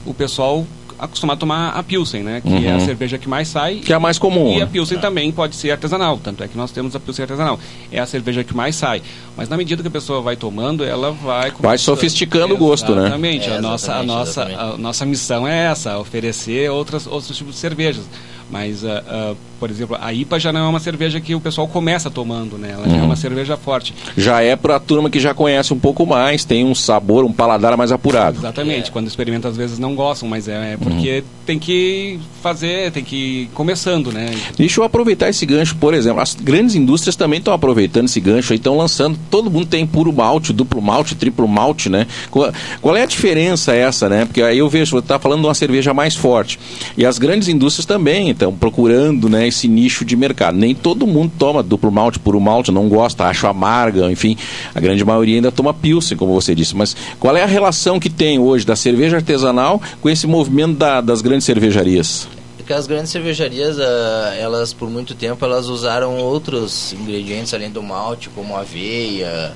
o 0.05 0.15
pessoal 0.15 0.67
acostumado 1.03 1.39
a 1.39 1.41
tomar 1.41 1.69
a 1.71 1.83
Pilsen, 1.83 2.23
né? 2.23 2.41
Que 2.41 2.49
uhum. 2.49 2.65
é 2.65 2.73
a 2.75 2.81
cerveja 2.81 3.19
que 3.19 3.29
mais 3.29 3.49
sai. 3.49 3.77
Que 3.77 3.93
é 3.93 3.97
a 3.97 4.01
mais 4.01 4.19
comum. 4.19 4.53
E 4.53 4.63
a 4.63 4.67
né? 4.67 4.71
Pilsen 4.71 4.99
também 4.99 5.33
pode 5.33 5.57
ser 5.57 5.73
artesanal, 5.73 6.17
tanto 6.23 6.45
é 6.45 6.49
que 6.49 6.57
nós 6.57 6.71
temos 6.71 6.95
a 6.95 7.01
Pilsen 7.01 7.25
artesanal. 7.25 7.59
É 7.91 7.99
a 7.99 8.07
cerveja 8.07 8.45
que 8.45 8.55
mais 8.55 8.77
sai. 8.77 9.03
Mas 9.37 9.49
na 9.49 9.57
medida 9.57 9.83
que 9.83 9.89
a 9.89 9.91
pessoa 9.91 10.23
vai 10.23 10.37
tomando, 10.37 10.85
ela 10.85 11.11
vai... 11.11 11.53
Vai 11.59 11.77
sofisticando 11.77 12.55
o 12.55 12.57
gosto, 12.57 12.95
né? 12.95 13.03
Exatamente. 13.03 13.51
É, 13.51 13.57
a, 13.57 13.61
nossa, 13.61 13.95
a, 13.95 14.03
nossa, 14.05 14.43
a 14.45 14.79
nossa 14.79 15.05
missão 15.05 15.47
é 15.47 15.67
essa, 15.67 15.99
oferecer 15.99 16.71
outras, 16.71 17.07
outros 17.09 17.37
tipos 17.37 17.55
de 17.55 17.61
cervejas. 17.61 18.05
Mas, 18.49 18.85
uh, 18.85 19.33
uh, 19.33 19.37
por 19.63 19.71
exemplo, 19.71 19.97
a 20.01 20.13
IPA 20.13 20.41
já 20.41 20.53
não 20.53 20.67
é 20.67 20.69
uma 20.69 20.81
cerveja 20.81 21.21
que 21.21 21.37
o 21.37 21.41
pessoal 21.41 21.69
começa 21.69 22.11
tomando, 22.11 22.59
né? 22.59 22.73
Ela 22.73 22.83
uhum. 22.83 22.91
já 22.91 22.97
é 22.97 22.99
uhum. 22.99 23.07
uma 23.07 23.15
cerveja 23.15 23.57
forte. 23.57 23.95
Já 24.17 24.43
é 24.43 24.57
para 24.57 24.75
a 24.75 24.81
turma 24.81 25.09
que 25.09 25.21
já 25.21 25.33
conhece 25.33 25.73
um 25.73 25.79
pouco 25.79 26.05
mais, 26.05 26.45
tem 26.45 26.65
um 26.65 26.75
sabor, 26.75 27.25
um 27.25 27.33
paladar 27.33 27.77
mais 27.77 27.93
apurado. 27.93 28.39
Exatamente. 28.39 28.89
É. 28.89 28.93
Quando 28.93 29.07
experimenta, 29.07 29.47
às 29.47 29.57
vezes 29.57 29.79
não 29.79 29.95
gostam, 29.95 30.29
mas 30.29 30.49
é, 30.49 30.73
é 30.73 30.77
porque 30.77 31.19
uhum. 31.19 31.25
tem 31.47 31.61
que 31.61 32.19
fazer, 32.43 32.91
tem 32.91 33.05
que 33.05 33.15
ir 33.15 33.51
começando, 33.55 34.11
né? 34.11 34.35
Deixa 34.57 34.81
eu 34.81 34.85
aproveitar 34.85 35.29
esse 35.29 35.47
gancho, 35.47 35.77
por 35.77 35.95
exemplo. 35.95 36.21
As 36.21 36.35
grandes 36.35 36.75
indústrias 36.75 37.15
também 37.15 37.39
estão 37.39 37.55
aproveitando 37.55 38.07
esse 38.07 38.19
gancho, 38.19 38.53
estão 38.53 38.77
lançando. 38.77 39.17
Todo 39.31 39.49
mundo 39.49 39.67
tem 39.67 39.87
puro 39.87 40.13
malte, 40.13 40.53
duplo 40.53 40.83
malte, 40.83 41.15
triplo 41.15 41.47
malte, 41.47 41.89
né? 41.89 42.09
Qual, 42.33 42.53
qual 42.81 42.97
é 42.97 43.05
a 43.05 43.07
diferença 43.07 43.73
essa, 43.73 44.09
né? 44.09 44.25
Porque 44.25 44.43
aí 44.43 44.59
eu 44.59 44.69
vejo, 44.69 44.91
você 44.91 44.99
está 44.99 45.21
falando 45.21 45.43
de 45.43 45.47
uma 45.47 45.55
cerveja 45.55 45.95
mais 45.95 46.17
forte. 46.17 46.59
E 46.97 47.07
as 47.07 47.17
grandes 47.17 47.47
indústrias 47.47 47.87
também 47.87 48.31
estão 48.31 48.53
procurando 48.53 49.29
né, 49.29 49.52
esse 49.53 49.69
nicho 49.69 50.05
de 50.05 50.17
mercado. 50.17 50.59
Nem 50.59 50.75
todo 50.75 51.07
mundo 51.07 51.33
toma 51.39 51.63
duplo 51.63 51.93
malte, 51.93 52.19
puro 52.19 52.41
malte, 52.41 52.73
não 52.73 52.89
gosta, 52.89 53.25
acha 53.25 53.49
amarga, 53.49 54.11
enfim. 54.11 54.37
A 54.75 54.81
grande 54.81 55.05
maioria 55.05 55.37
ainda 55.37 55.53
toma 55.53 55.73
Pilsen, 55.73 56.17
como 56.17 56.35
você 56.35 56.55
disse. 56.55 56.75
Mas 56.75 56.97
qual 57.21 57.37
é 57.37 57.43
a 57.43 57.47
relação 57.47 58.01
que 58.01 58.11
tem 58.11 58.39
hoje 58.39 58.67
da 58.67 58.75
cerveja 58.75 59.17
artesanal 59.17 59.81
com 60.01 60.09
esse 60.09 60.27
movimento 60.27 60.75
da, 60.77 61.01
das 61.01 61.23
grandes 61.23 61.45
cervejarias? 61.45 62.27
Porque 62.57 62.73
as 62.73 62.87
grandes 62.87 63.11
cervejarias, 63.11 63.79
ah, 63.79 64.35
elas 64.39 64.73
por 64.73 64.89
muito 64.89 65.15
tempo 65.15 65.45
elas 65.45 65.67
usaram 65.67 66.17
outros 66.19 66.93
ingredientes 66.93 67.53
além 67.53 67.71
do 67.71 67.83
malte, 67.83 68.29
como 68.29 68.57
aveia, 68.57 69.53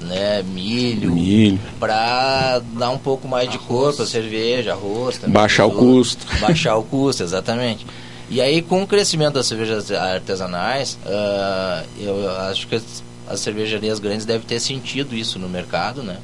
né, 0.00 0.42
milho, 0.42 1.12
milho. 1.12 1.60
para 1.78 2.60
dar 2.76 2.90
um 2.90 2.98
pouco 2.98 3.28
mais 3.28 3.48
de 3.50 3.58
cor 3.58 3.94
para 3.94 4.06
cerveja, 4.06 4.72
arroz, 4.72 5.18
também, 5.18 5.32
baixar 5.34 5.66
o 5.66 5.70
custo. 5.70 6.26
Baixar 6.40 6.76
o 6.76 6.82
custo, 6.82 7.22
exatamente. 7.22 7.86
E 8.30 8.40
aí, 8.40 8.62
com 8.62 8.82
o 8.82 8.86
crescimento 8.86 9.34
das 9.34 9.46
cervejas 9.46 9.90
artesanais, 9.90 10.96
uh, 11.04 11.84
eu 11.98 12.30
acho 12.42 12.68
que 12.68 12.80
as 13.28 13.40
cervejarias 13.40 13.98
grandes 13.98 14.24
devem 14.24 14.46
ter 14.46 14.60
sentido 14.60 15.16
isso 15.16 15.36
no 15.38 15.48
mercado, 15.48 16.02
né? 16.02 16.18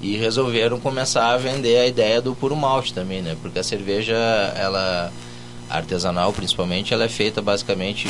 E 0.00 0.16
resolveram 0.16 0.78
começar 0.78 1.32
a 1.32 1.36
vender 1.36 1.76
a 1.78 1.86
ideia 1.86 2.20
do 2.22 2.32
puro 2.32 2.54
malte 2.54 2.94
também, 2.94 3.20
né? 3.22 3.36
Porque 3.42 3.58
a 3.58 3.64
cerveja, 3.64 4.14
ela 4.56 5.12
artesanal 5.68 6.32
principalmente, 6.32 6.94
ela 6.94 7.04
é 7.04 7.08
feita 7.08 7.42
basicamente 7.42 8.08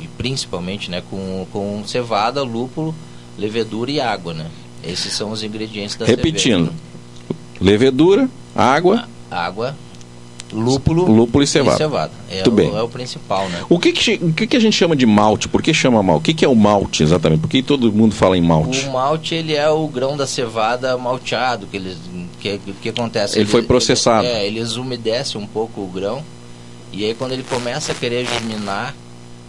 e 0.00 0.08
principalmente, 0.08 0.90
né, 0.90 1.02
com, 1.08 1.46
com 1.52 1.84
cevada, 1.86 2.42
lúpulo, 2.42 2.94
levedura 3.38 3.90
e 3.90 4.00
água, 4.00 4.34
né? 4.34 4.46
Esses 4.82 5.12
são 5.12 5.30
os 5.30 5.44
ingredientes 5.44 5.94
da 5.94 6.06
Repetindo. 6.06 6.72
cerveja. 6.72 6.82
Levedura, 7.60 8.28
água, 8.54 9.06
a, 9.30 9.46
água, 9.46 9.76
Lúpulo, 10.52 11.10
lúpulo 11.10 11.42
e 11.42 11.46
cevada. 11.46 11.76
E 11.76 11.78
cevada. 11.78 12.12
É, 12.30 12.34
Muito 12.36 12.48
o, 12.48 12.52
bem. 12.52 12.76
é 12.76 12.82
o 12.82 12.88
principal, 12.88 13.48
né? 13.48 13.64
O 13.68 13.78
que 13.78 13.92
que, 13.92 14.14
o 14.22 14.32
que 14.32 14.46
que 14.46 14.56
a 14.56 14.60
gente 14.60 14.76
chama 14.76 14.94
de 14.94 15.06
malte? 15.06 15.48
Por 15.48 15.62
que 15.62 15.72
chama 15.72 16.02
malte? 16.02 16.20
O 16.20 16.24
que, 16.24 16.34
que 16.34 16.44
é 16.44 16.48
o 16.48 16.54
malte 16.54 17.02
exatamente? 17.02 17.40
Por 17.40 17.48
que 17.48 17.62
todo 17.62 17.92
mundo 17.92 18.14
fala 18.14 18.36
em 18.36 18.42
malte? 18.42 18.86
O 18.86 18.92
malte 18.92 19.34
ele 19.34 19.54
é 19.54 19.68
o 19.68 19.86
grão 19.88 20.16
da 20.16 20.26
cevada 20.26 20.96
malteado 20.98 21.66
que 21.66 21.76
eles 21.76 21.96
que, 22.38 22.58
que 22.82 22.88
acontece. 22.88 23.34
Ele, 23.34 23.44
ele 23.44 23.50
foi 23.50 23.62
processado. 23.62 24.26
Ele, 24.26 24.34
é, 24.34 24.46
eles 24.46 24.76
umedecem 24.76 25.40
um 25.40 25.46
pouco 25.46 25.80
o 25.80 25.86
grão 25.86 26.22
e 26.92 27.04
aí 27.04 27.14
quando 27.14 27.32
ele 27.32 27.44
começa 27.44 27.92
a 27.92 27.94
querer 27.94 28.26
germinar, 28.26 28.94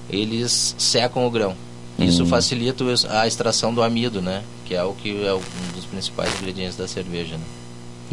eles 0.10 0.76
secam 0.78 1.28
o 1.28 1.30
grão. 1.30 1.56
Isso 2.00 2.24
hum. 2.24 2.28
facilita 2.28 2.84
a 3.10 3.28
extração 3.28 3.74
do 3.74 3.84
amido, 3.84 4.22
né? 4.22 4.44
Que 4.66 4.74
é 4.74 4.84
o 4.84 4.94
que 4.94 5.26
é 5.26 5.34
um 5.34 5.42
dos 5.76 5.86
principais 5.86 6.34
ingredientes 6.40 6.76
da 6.76 6.88
cerveja. 6.88 7.36
Né? 7.36 7.44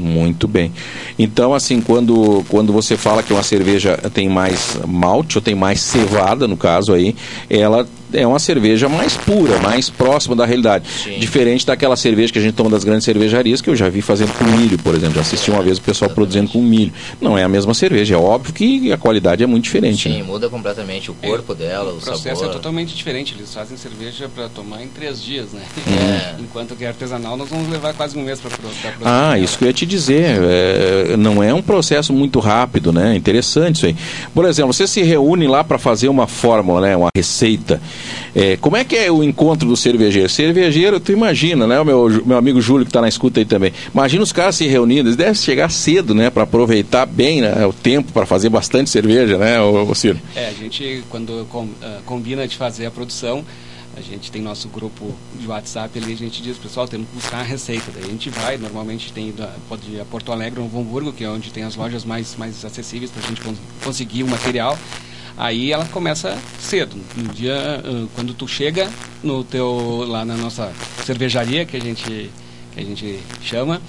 Muito 0.00 0.48
bem. 0.48 0.72
Então, 1.18 1.52
assim, 1.52 1.80
quando, 1.80 2.44
quando 2.48 2.72
você 2.72 2.96
fala 2.96 3.22
que 3.22 3.32
uma 3.32 3.42
cerveja 3.42 3.96
tem 4.14 4.28
mais 4.28 4.78
malte, 4.86 5.36
ou 5.36 5.42
tem 5.42 5.54
mais 5.54 5.80
cevada, 5.80 6.48
no 6.48 6.56
caso 6.56 6.94
aí, 6.94 7.14
ela 7.48 7.86
é 8.12 8.26
uma 8.26 8.38
cerveja 8.38 8.88
mais 8.88 9.16
pura, 9.16 9.58
mais 9.58 9.88
próxima 9.90 10.34
da 10.34 10.44
realidade. 10.44 10.88
Sim. 10.88 11.18
Diferente 11.18 11.66
daquela 11.66 11.96
cerveja 11.96 12.32
que 12.32 12.38
a 12.38 12.42
gente 12.42 12.54
toma 12.54 12.70
das 12.70 12.84
grandes 12.84 13.04
cervejarias, 13.04 13.60
que 13.60 13.70
eu 13.70 13.76
já 13.76 13.88
vi 13.88 14.02
fazendo 14.02 14.32
com 14.32 14.44
milho, 14.44 14.78
por 14.78 14.94
exemplo. 14.94 15.14
Já 15.14 15.20
assisti 15.20 15.50
uma 15.50 15.62
vez 15.62 15.78
o 15.78 15.82
pessoal 15.82 16.10
produzindo 16.10 16.50
com 16.50 16.62
milho. 16.62 16.92
Não 17.20 17.36
é 17.36 17.44
a 17.44 17.48
mesma 17.48 17.74
cerveja. 17.74 18.14
É 18.14 18.18
óbvio 18.18 18.52
que 18.52 18.92
a 18.92 18.96
qualidade 18.96 19.42
é 19.42 19.46
muito 19.46 19.64
diferente. 19.64 20.08
Sim, 20.08 20.18
né? 20.18 20.22
muda 20.22 20.48
completamente 20.48 21.10
o 21.10 21.14
corpo 21.14 21.52
é, 21.52 21.56
dela, 21.56 21.92
o, 21.92 21.98
o 21.98 22.00
processo 22.00 22.40
sabor. 22.40 22.50
é 22.50 22.52
totalmente 22.52 22.94
diferente. 22.94 23.34
Eles 23.36 23.52
fazem 23.52 23.76
cerveja 23.76 24.28
para 24.34 24.48
tomar 24.48 24.82
em 24.82 24.88
três 24.88 25.22
dias, 25.22 25.52
né? 25.52 25.62
É. 25.86 26.34
Enquanto 26.40 26.74
que 26.76 26.84
é 26.84 26.88
artesanal, 26.88 27.36
nós 27.36 27.48
vamos 27.48 27.68
levar 27.68 27.94
quase 27.94 28.18
um 28.18 28.22
mês 28.22 28.40
para 28.40 28.50
produzir. 28.50 28.80
Ah, 29.04 29.38
isso 29.38 29.58
que 29.58 29.64
eu 29.64 29.68
ia 29.68 29.72
te 29.72 29.86
dizer. 29.86 30.38
É, 30.42 31.16
não 31.16 31.42
é 31.42 31.52
um 31.52 31.62
processo 31.62 32.12
muito 32.12 32.38
rápido, 32.38 32.92
né? 32.92 33.14
Interessante 33.14 33.76
isso 33.76 33.86
aí. 33.86 33.96
Por 34.34 34.44
exemplo, 34.44 34.72
você 34.72 34.86
se 34.86 35.02
reúne 35.02 35.46
lá 35.46 35.62
para 35.64 35.78
fazer 35.78 36.08
uma 36.08 36.26
fórmula, 36.26 36.80
né? 36.80 36.96
Uma 36.96 37.08
receita. 37.14 37.80
É, 38.34 38.56
como 38.56 38.76
é 38.76 38.84
que 38.84 38.96
é 38.96 39.10
o 39.10 39.22
encontro 39.22 39.68
do 39.68 39.76
cervejeiro? 39.76 40.28
Cervejeiro, 40.28 41.00
tu 41.00 41.12
imagina, 41.12 41.66
né? 41.66 41.80
O 41.80 41.84
meu, 41.84 42.22
meu 42.24 42.36
amigo 42.36 42.60
Júlio 42.60 42.84
que 42.84 42.90
está 42.90 43.00
na 43.00 43.08
escuta 43.08 43.40
aí 43.40 43.44
também. 43.44 43.72
Imagina 43.92 44.22
os 44.22 44.32
caras 44.32 44.56
se 44.56 44.66
reunindo, 44.66 45.08
eles 45.08 45.16
devem 45.16 45.34
chegar 45.34 45.70
cedo, 45.70 46.14
né? 46.14 46.30
Para 46.30 46.44
aproveitar 46.44 47.06
bem 47.06 47.40
né, 47.40 47.66
o 47.66 47.72
tempo 47.72 48.12
para 48.12 48.26
fazer 48.26 48.48
bastante 48.48 48.90
cerveja, 48.90 49.38
né, 49.38 49.60
o, 49.60 49.94
Ciro? 49.94 50.18
É, 50.34 50.48
a 50.48 50.52
gente, 50.52 51.02
quando 51.08 51.46
com, 51.50 51.64
uh, 51.64 52.02
combina 52.06 52.46
de 52.46 52.56
fazer 52.56 52.86
a 52.86 52.90
produção, 52.90 53.44
a 53.96 54.00
gente 54.00 54.30
tem 54.30 54.40
nosso 54.40 54.68
grupo 54.68 55.14
de 55.38 55.46
WhatsApp 55.46 55.98
ali, 55.98 56.12
a 56.12 56.16
gente 56.16 56.40
diz, 56.42 56.56
pessoal, 56.56 56.86
temos 56.86 57.08
que 57.08 57.14
buscar 57.14 57.40
a 57.40 57.42
receita. 57.42 57.90
Daí 57.92 58.04
a 58.04 58.08
gente 58.08 58.30
vai, 58.30 58.56
normalmente 58.56 59.12
tem 59.12 59.34
pode 59.68 59.90
ir 59.90 60.00
a 60.00 60.04
Porto 60.04 60.32
Alegre 60.32 60.60
ou 60.60 60.66
Hamburgo, 60.66 61.12
que 61.12 61.24
é 61.24 61.28
onde 61.28 61.50
tem 61.50 61.64
as 61.64 61.76
lojas 61.76 62.04
mais, 62.04 62.36
mais 62.36 62.64
acessíveis 62.64 63.10
para 63.10 63.22
a 63.22 63.26
gente 63.26 63.42
conseguir 63.82 64.22
o 64.22 64.28
material. 64.28 64.78
Aí 65.40 65.72
ela 65.72 65.86
começa 65.86 66.36
cedo. 66.58 66.94
No 67.16 67.32
dia, 67.32 67.82
quando 68.14 68.34
tu 68.34 68.46
chega 68.46 68.90
no 69.22 69.42
teu 69.42 70.04
lá 70.06 70.22
na 70.22 70.36
nossa 70.36 70.70
cervejaria 71.02 71.64
que 71.64 71.78
a 71.78 71.80
gente 71.80 72.30
que 72.74 72.80
a 72.80 72.82
gente 72.84 73.20
chama, 73.42 73.80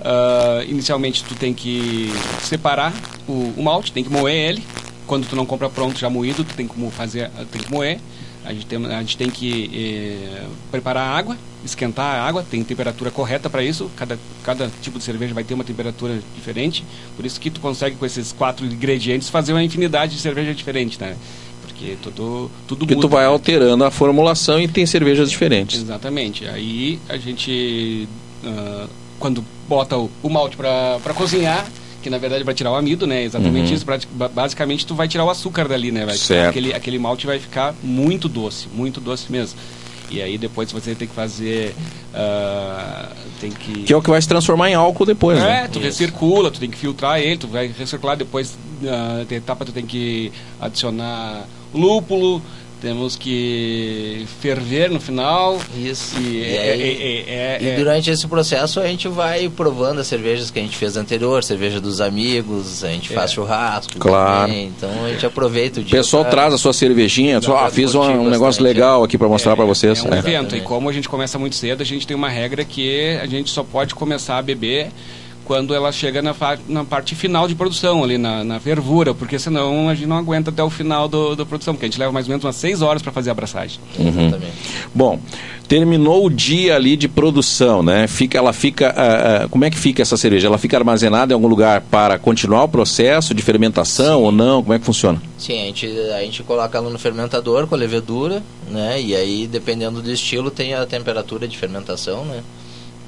uh, 0.00 0.68
inicialmente 0.68 1.22
tu 1.22 1.36
tem 1.36 1.54
que 1.54 2.12
separar 2.42 2.92
o, 3.28 3.54
o, 3.56 3.62
malte, 3.62 3.92
tem 3.92 4.02
que 4.02 4.10
moer 4.10 4.50
ele. 4.50 4.62
Quando 5.06 5.28
tu 5.28 5.36
não 5.36 5.46
compra 5.46 5.70
pronto 5.70 5.96
já 5.96 6.10
moído, 6.10 6.42
tu 6.42 6.52
tem 6.54 6.66
que 6.66 6.90
fazer, 6.90 7.30
tem 7.52 7.62
que 7.62 7.70
moer. 7.70 8.00
A 8.44 8.52
gente 8.52 8.66
tem, 8.66 8.86
a 8.86 9.00
gente 9.00 9.16
tem 9.16 9.30
que 9.30 9.70
eh, 9.72 10.46
preparar 10.72 11.06
a 11.06 11.16
água, 11.16 11.36
esquentar 11.64 12.16
a 12.16 12.22
água, 12.26 12.44
tem 12.48 12.62
temperatura 12.62 13.10
correta 13.10 13.50
para 13.50 13.62
isso. 13.62 13.90
Cada, 13.96 14.18
cada 14.42 14.70
tipo 14.80 14.98
de 14.98 15.04
cerveja 15.04 15.34
vai 15.34 15.44
ter 15.44 15.54
uma 15.54 15.64
temperatura 15.64 16.20
diferente. 16.34 16.84
Por 17.16 17.26
isso 17.26 17.40
que 17.40 17.50
tu 17.50 17.60
consegue, 17.60 17.96
com 17.96 18.06
esses 18.06 18.32
quatro 18.32 18.64
ingredientes, 18.64 19.28
fazer 19.28 19.52
uma 19.52 19.62
infinidade 19.62 20.14
de 20.14 20.20
cerveja 20.20 20.54
diferente, 20.54 21.00
né? 21.00 21.16
Porque 21.66 21.96
tudo, 22.02 22.50
tudo 22.66 22.78
Porque 22.80 22.94
muda, 22.94 23.06
tu 23.06 23.10
vai 23.10 23.24
né? 23.24 23.30
alterando 23.30 23.84
a 23.84 23.90
formulação 23.90 24.60
e 24.60 24.66
tem 24.66 24.84
cervejas 24.86 25.30
diferentes. 25.30 25.80
Exatamente. 25.80 26.46
Aí 26.46 26.98
a 27.08 27.16
gente, 27.16 28.08
uh, 28.44 28.88
quando 29.18 29.44
bota 29.68 29.96
o, 29.96 30.10
o 30.22 30.28
malte 30.28 30.56
para 30.56 31.14
cozinhar, 31.14 31.66
que 32.02 32.08
na 32.08 32.18
verdade 32.18 32.44
vai 32.44 32.54
tirar 32.54 32.72
o 32.72 32.74
amido, 32.74 33.06
né? 33.06 33.22
Exatamente 33.24 33.68
uhum. 33.68 33.74
isso. 33.74 33.86
Basicamente 34.32 34.86
tu 34.86 34.94
vai 34.94 35.08
tirar 35.08 35.24
o 35.24 35.30
açúcar 35.30 35.68
dali, 35.68 35.90
né? 35.90 36.06
Vai 36.06 36.16
certo. 36.16 36.50
Aquele, 36.50 36.72
aquele 36.72 36.98
malte 36.98 37.26
vai 37.26 37.38
ficar 37.38 37.74
muito 37.82 38.28
doce, 38.28 38.68
muito 38.72 39.00
doce 39.00 39.30
mesmo. 39.30 39.58
E 40.10 40.22
aí 40.22 40.38
depois 40.38 40.70
você 40.72 40.94
tem 40.94 41.06
que 41.06 41.14
fazer. 41.14 41.74
Uh, 42.12 43.14
tem 43.40 43.50
que... 43.50 43.82
que 43.84 43.92
é 43.92 43.96
o 43.96 44.02
que 44.02 44.10
vai 44.10 44.20
se 44.20 44.28
transformar 44.28 44.70
em 44.70 44.74
álcool 44.74 45.04
depois, 45.04 45.38
é, 45.38 45.42
né? 45.42 45.68
tu 45.68 45.78
Isso. 45.78 45.86
recircula, 45.86 46.50
tu 46.50 46.58
tem 46.58 46.70
que 46.70 46.78
filtrar 46.78 47.20
ele, 47.20 47.36
tu 47.36 47.48
vai 47.48 47.68
recircular 47.68 48.16
depois. 48.16 48.56
Uh, 48.82 49.24
tem 49.26 49.38
etapa 49.38 49.64
tu 49.64 49.72
tem 49.72 49.86
que 49.86 50.32
adicionar 50.60 51.46
lúpulo, 51.74 52.42
temos 52.80 53.16
que 53.16 54.26
ferver 54.40 54.90
no 54.90 55.00
final. 55.00 55.60
Isso. 55.76 56.16
E, 56.20 56.38
e, 56.38 56.56
é, 56.56 56.72
aí, 56.72 56.82
é, 56.82 57.56
é, 57.56 57.58
e 57.60 57.68
é. 57.68 57.76
durante 57.76 58.10
esse 58.10 58.26
processo 58.26 58.80
a 58.80 58.86
gente 58.86 59.08
vai 59.08 59.48
provando 59.48 60.00
as 60.00 60.06
cervejas 60.06 60.50
que 60.50 60.58
a 60.58 60.62
gente 60.62 60.76
fez 60.76 60.96
anterior, 60.96 61.42
cerveja 61.42 61.80
dos 61.80 62.00
amigos, 62.00 62.84
a 62.84 62.88
gente 62.88 63.12
faz 63.12 63.32
churrasco. 63.32 63.98
Claro. 63.98 64.48
Também, 64.48 64.66
então 64.66 65.04
a 65.04 65.08
gente 65.10 65.26
aproveita 65.26 65.80
o 65.80 65.82
dia. 65.82 65.98
O 65.98 66.02
pessoal 66.02 66.22
pra, 66.24 66.30
traz 66.30 66.54
a 66.54 66.58
sua 66.58 66.72
cervejinha, 66.72 67.40
só, 67.40 67.56
ah, 67.58 67.70
fiz 67.70 67.94
um, 67.94 68.02
um 68.02 68.30
negócio 68.30 68.62
legal 68.62 69.02
aqui 69.02 69.18
para 69.18 69.28
mostrar 69.28 69.56
para 69.56 69.64
vocês. 69.64 70.04
É 70.04 70.08
um 70.08 70.14
evento, 70.14 70.56
e 70.56 70.60
como 70.60 70.88
a 70.88 70.92
gente 70.92 71.08
começa 71.08 71.38
muito 71.38 71.56
cedo, 71.56 71.82
a 71.82 71.86
gente 71.86 72.06
tem 72.06 72.16
uma 72.16 72.28
regra 72.28 72.64
que 72.64 73.18
a 73.20 73.26
gente 73.26 73.50
só 73.50 73.62
pode 73.62 73.94
começar 73.94 74.38
a 74.38 74.42
beber 74.42 74.90
quando 75.48 75.74
ela 75.74 75.90
chega 75.90 76.20
na, 76.20 76.34
na 76.68 76.84
parte 76.84 77.14
final 77.14 77.48
de 77.48 77.54
produção, 77.54 78.04
ali 78.04 78.18
na, 78.18 78.44
na, 78.44 78.60
fervura, 78.60 79.14
porque 79.14 79.38
senão 79.38 79.88
a 79.88 79.94
gente 79.94 80.06
não 80.06 80.18
aguenta 80.18 80.50
até 80.50 80.62
o 80.62 80.68
final 80.68 81.08
do, 81.08 81.34
da 81.34 81.46
produção, 81.46 81.72
porque 81.72 81.86
a 81.86 81.88
gente 81.88 81.98
leva 81.98 82.12
mais 82.12 82.26
ou 82.26 82.30
menos 82.30 82.44
umas 82.44 82.54
seis 82.54 82.82
horas 82.82 83.00
para 83.00 83.10
fazer 83.10 83.30
a 83.30 83.32
abraçagem. 83.32 83.80
Uhum. 83.98 84.26
Exatamente. 84.26 84.52
Bom, 84.94 85.18
terminou 85.66 86.26
o 86.26 86.30
dia 86.30 86.76
ali 86.76 86.98
de 86.98 87.08
produção, 87.08 87.82
né? 87.82 88.06
Fica, 88.06 88.36
ela 88.36 88.52
fica, 88.52 88.94
uh, 88.94 89.46
uh, 89.46 89.48
como 89.48 89.64
é 89.64 89.70
que 89.70 89.78
fica 89.78 90.02
essa 90.02 90.18
cerveja? 90.18 90.48
Ela 90.48 90.58
fica 90.58 90.76
armazenada 90.76 91.32
em 91.32 91.34
algum 91.34 91.48
lugar 91.48 91.80
para 91.80 92.18
continuar 92.18 92.64
o 92.64 92.68
processo 92.68 93.32
de 93.32 93.40
fermentação 93.40 94.18
Sim. 94.18 94.24
ou 94.24 94.30
não? 94.30 94.62
Como 94.62 94.74
é 94.74 94.78
que 94.78 94.84
funciona? 94.84 95.20
Sim, 95.38 95.62
a 95.62 95.64
gente, 95.64 95.86
a 95.86 96.20
gente 96.20 96.42
coloca 96.42 96.76
ela 96.76 96.90
no 96.90 96.98
fermentador 96.98 97.66
com 97.66 97.74
a 97.74 97.78
levedura, 97.78 98.42
né? 98.70 99.00
E 99.00 99.16
aí, 99.16 99.46
dependendo 99.46 100.02
do 100.02 100.12
estilo, 100.12 100.50
tem 100.50 100.74
a 100.74 100.84
temperatura 100.84 101.48
de 101.48 101.56
fermentação, 101.56 102.26
né? 102.26 102.42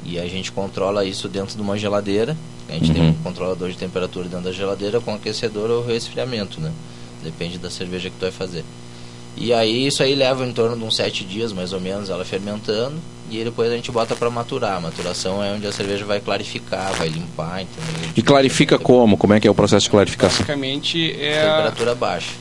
E 0.05 0.19
a 0.19 0.27
gente 0.27 0.51
controla 0.51 1.05
isso 1.05 1.29
dentro 1.29 1.55
de 1.55 1.63
uma 1.63 1.77
geladeira. 1.79 2.37
A 2.69 2.73
gente 2.73 2.89
uhum. 2.89 2.95
tem 2.95 3.09
um 3.09 3.15
controlador 3.15 3.69
de 3.69 3.77
temperatura 3.77 4.29
dentro 4.29 4.45
da 4.45 4.53
geladeira 4.53 5.01
com 5.01 5.15
aquecedor 5.15 5.71
ou 5.71 5.85
resfriamento, 5.85 6.61
né? 6.61 6.73
Depende 7.23 7.59
da 7.59 7.71
cerveja 7.71 8.09
que 8.09 8.17
tu 8.17 8.23
vai 8.23 8.31
fazer. 8.31 8.65
E 9.37 9.53
aí 9.53 9.87
isso 9.87 10.03
aí 10.03 10.15
leva 10.15 10.45
em 10.47 10.53
torno 10.53 10.77
de 10.77 10.85
uns 10.85 10.97
sete 10.97 11.25
dias, 11.25 11.53
mais 11.53 11.73
ou 11.73 11.81
menos, 11.81 12.11
ela 12.11 12.25
fermentando. 12.25 12.97
E 13.31 13.45
depois 13.45 13.71
a 13.71 13.77
gente 13.77 13.93
bota 13.93 14.17
para 14.17 14.29
maturar. 14.29 14.77
A 14.77 14.81
maturação 14.81 15.43
é 15.43 15.53
onde 15.53 15.67
a 15.67 15.73
cerveja 15.73 16.05
vai 16.05 16.21
clarificar, 16.21 16.93
vai 16.95 17.09
limpar, 17.09 17.63
entendeu? 17.63 18.11
E 18.17 18.23
clarifica 18.23 18.79
como? 18.79 19.17
Como 19.17 19.33
é 19.33 19.41
que 19.41 19.47
é 19.47 19.51
o 19.51 19.55
processo 19.55 19.85
de 19.85 19.91
clarificação? 19.91 20.39
Basicamente 20.39 21.13
é... 21.13 21.43
Temperatura 21.43 21.95
baixa. 21.95 22.33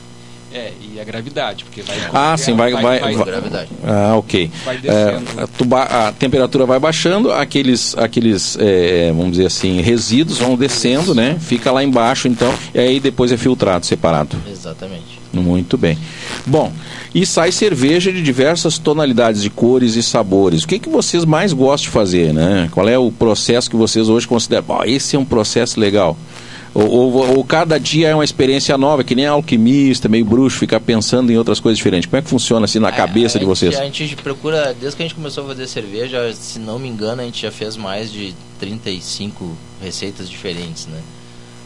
É, 0.52 0.72
e 0.80 1.00
a 1.00 1.04
gravidade, 1.04 1.64
porque 1.64 1.80
vai... 1.82 1.96
Ah, 2.12 2.36
sim, 2.36 2.56
vai... 2.56 2.72
vai, 2.72 2.82
vai, 3.00 3.14
vai 3.14 3.24
gravidade. 3.24 3.68
Ah, 3.84 4.16
ok. 4.16 4.50
Vai 4.64 4.78
descendo. 4.78 5.24
É, 5.38 6.06
a 6.08 6.12
temperatura 6.12 6.66
vai 6.66 6.80
baixando, 6.80 7.32
aqueles, 7.32 7.96
aqueles 7.96 8.56
é, 8.58 9.12
vamos 9.12 9.32
dizer 9.32 9.46
assim, 9.46 9.80
resíduos 9.80 10.38
vão 10.38 10.56
descendo, 10.56 11.14
né? 11.14 11.36
Fica 11.40 11.70
lá 11.70 11.84
embaixo, 11.84 12.26
então, 12.26 12.52
e 12.74 12.80
aí 12.80 13.00
depois 13.00 13.30
é 13.30 13.36
filtrado, 13.36 13.86
separado. 13.86 14.36
Exatamente. 14.50 15.20
Muito 15.32 15.78
bem. 15.78 15.96
Bom, 16.44 16.72
e 17.14 17.24
sai 17.24 17.52
cerveja 17.52 18.12
de 18.12 18.20
diversas 18.20 18.78
tonalidades 18.78 19.42
de 19.42 19.50
cores 19.50 19.94
e 19.94 20.02
sabores. 20.02 20.64
O 20.64 20.68
que, 20.68 20.78
que 20.78 20.88
vocês 20.88 21.24
mais 21.24 21.52
gostam 21.52 21.88
de 21.88 21.90
fazer, 21.90 22.32
né? 22.34 22.68
Qual 22.72 22.88
é 22.88 22.98
o 22.98 23.12
processo 23.12 23.70
que 23.70 23.76
vocês 23.76 24.08
hoje 24.08 24.26
consideram? 24.26 24.64
Oh, 24.68 24.84
esse 24.84 25.14
é 25.14 25.18
um 25.18 25.24
processo 25.24 25.78
legal. 25.78 26.16
Ou, 26.72 26.88
ou, 26.88 27.36
ou, 27.36 27.44
cada 27.44 27.78
dia 27.80 28.08
é 28.08 28.14
uma 28.14 28.24
experiência 28.24 28.78
nova, 28.78 29.02
que 29.02 29.14
nem 29.14 29.26
alquimista, 29.26 30.08
meio 30.08 30.24
bruxo, 30.24 30.56
ficar 30.56 30.78
pensando 30.78 31.32
em 31.32 31.36
outras 31.36 31.58
coisas 31.58 31.76
diferentes. 31.76 32.08
Como 32.08 32.18
é 32.18 32.22
que 32.22 32.28
funciona 32.28 32.64
assim 32.64 32.78
na 32.78 32.90
é, 32.90 32.92
cabeça 32.92 33.38
de 33.40 33.44
vocês? 33.44 33.76
A 33.76 33.84
gente 33.84 34.14
procura, 34.16 34.72
desde 34.72 34.96
que 34.96 35.02
a 35.02 35.06
gente 35.06 35.14
começou 35.16 35.44
a 35.44 35.48
fazer 35.48 35.66
cerveja, 35.66 36.32
se 36.32 36.60
não 36.60 36.78
me 36.78 36.88
engano, 36.88 37.22
a 37.22 37.24
gente 37.24 37.42
já 37.42 37.50
fez 37.50 37.76
mais 37.76 38.12
de 38.12 38.34
35 38.60 39.56
receitas 39.82 40.28
diferentes, 40.28 40.86
né? 40.86 41.00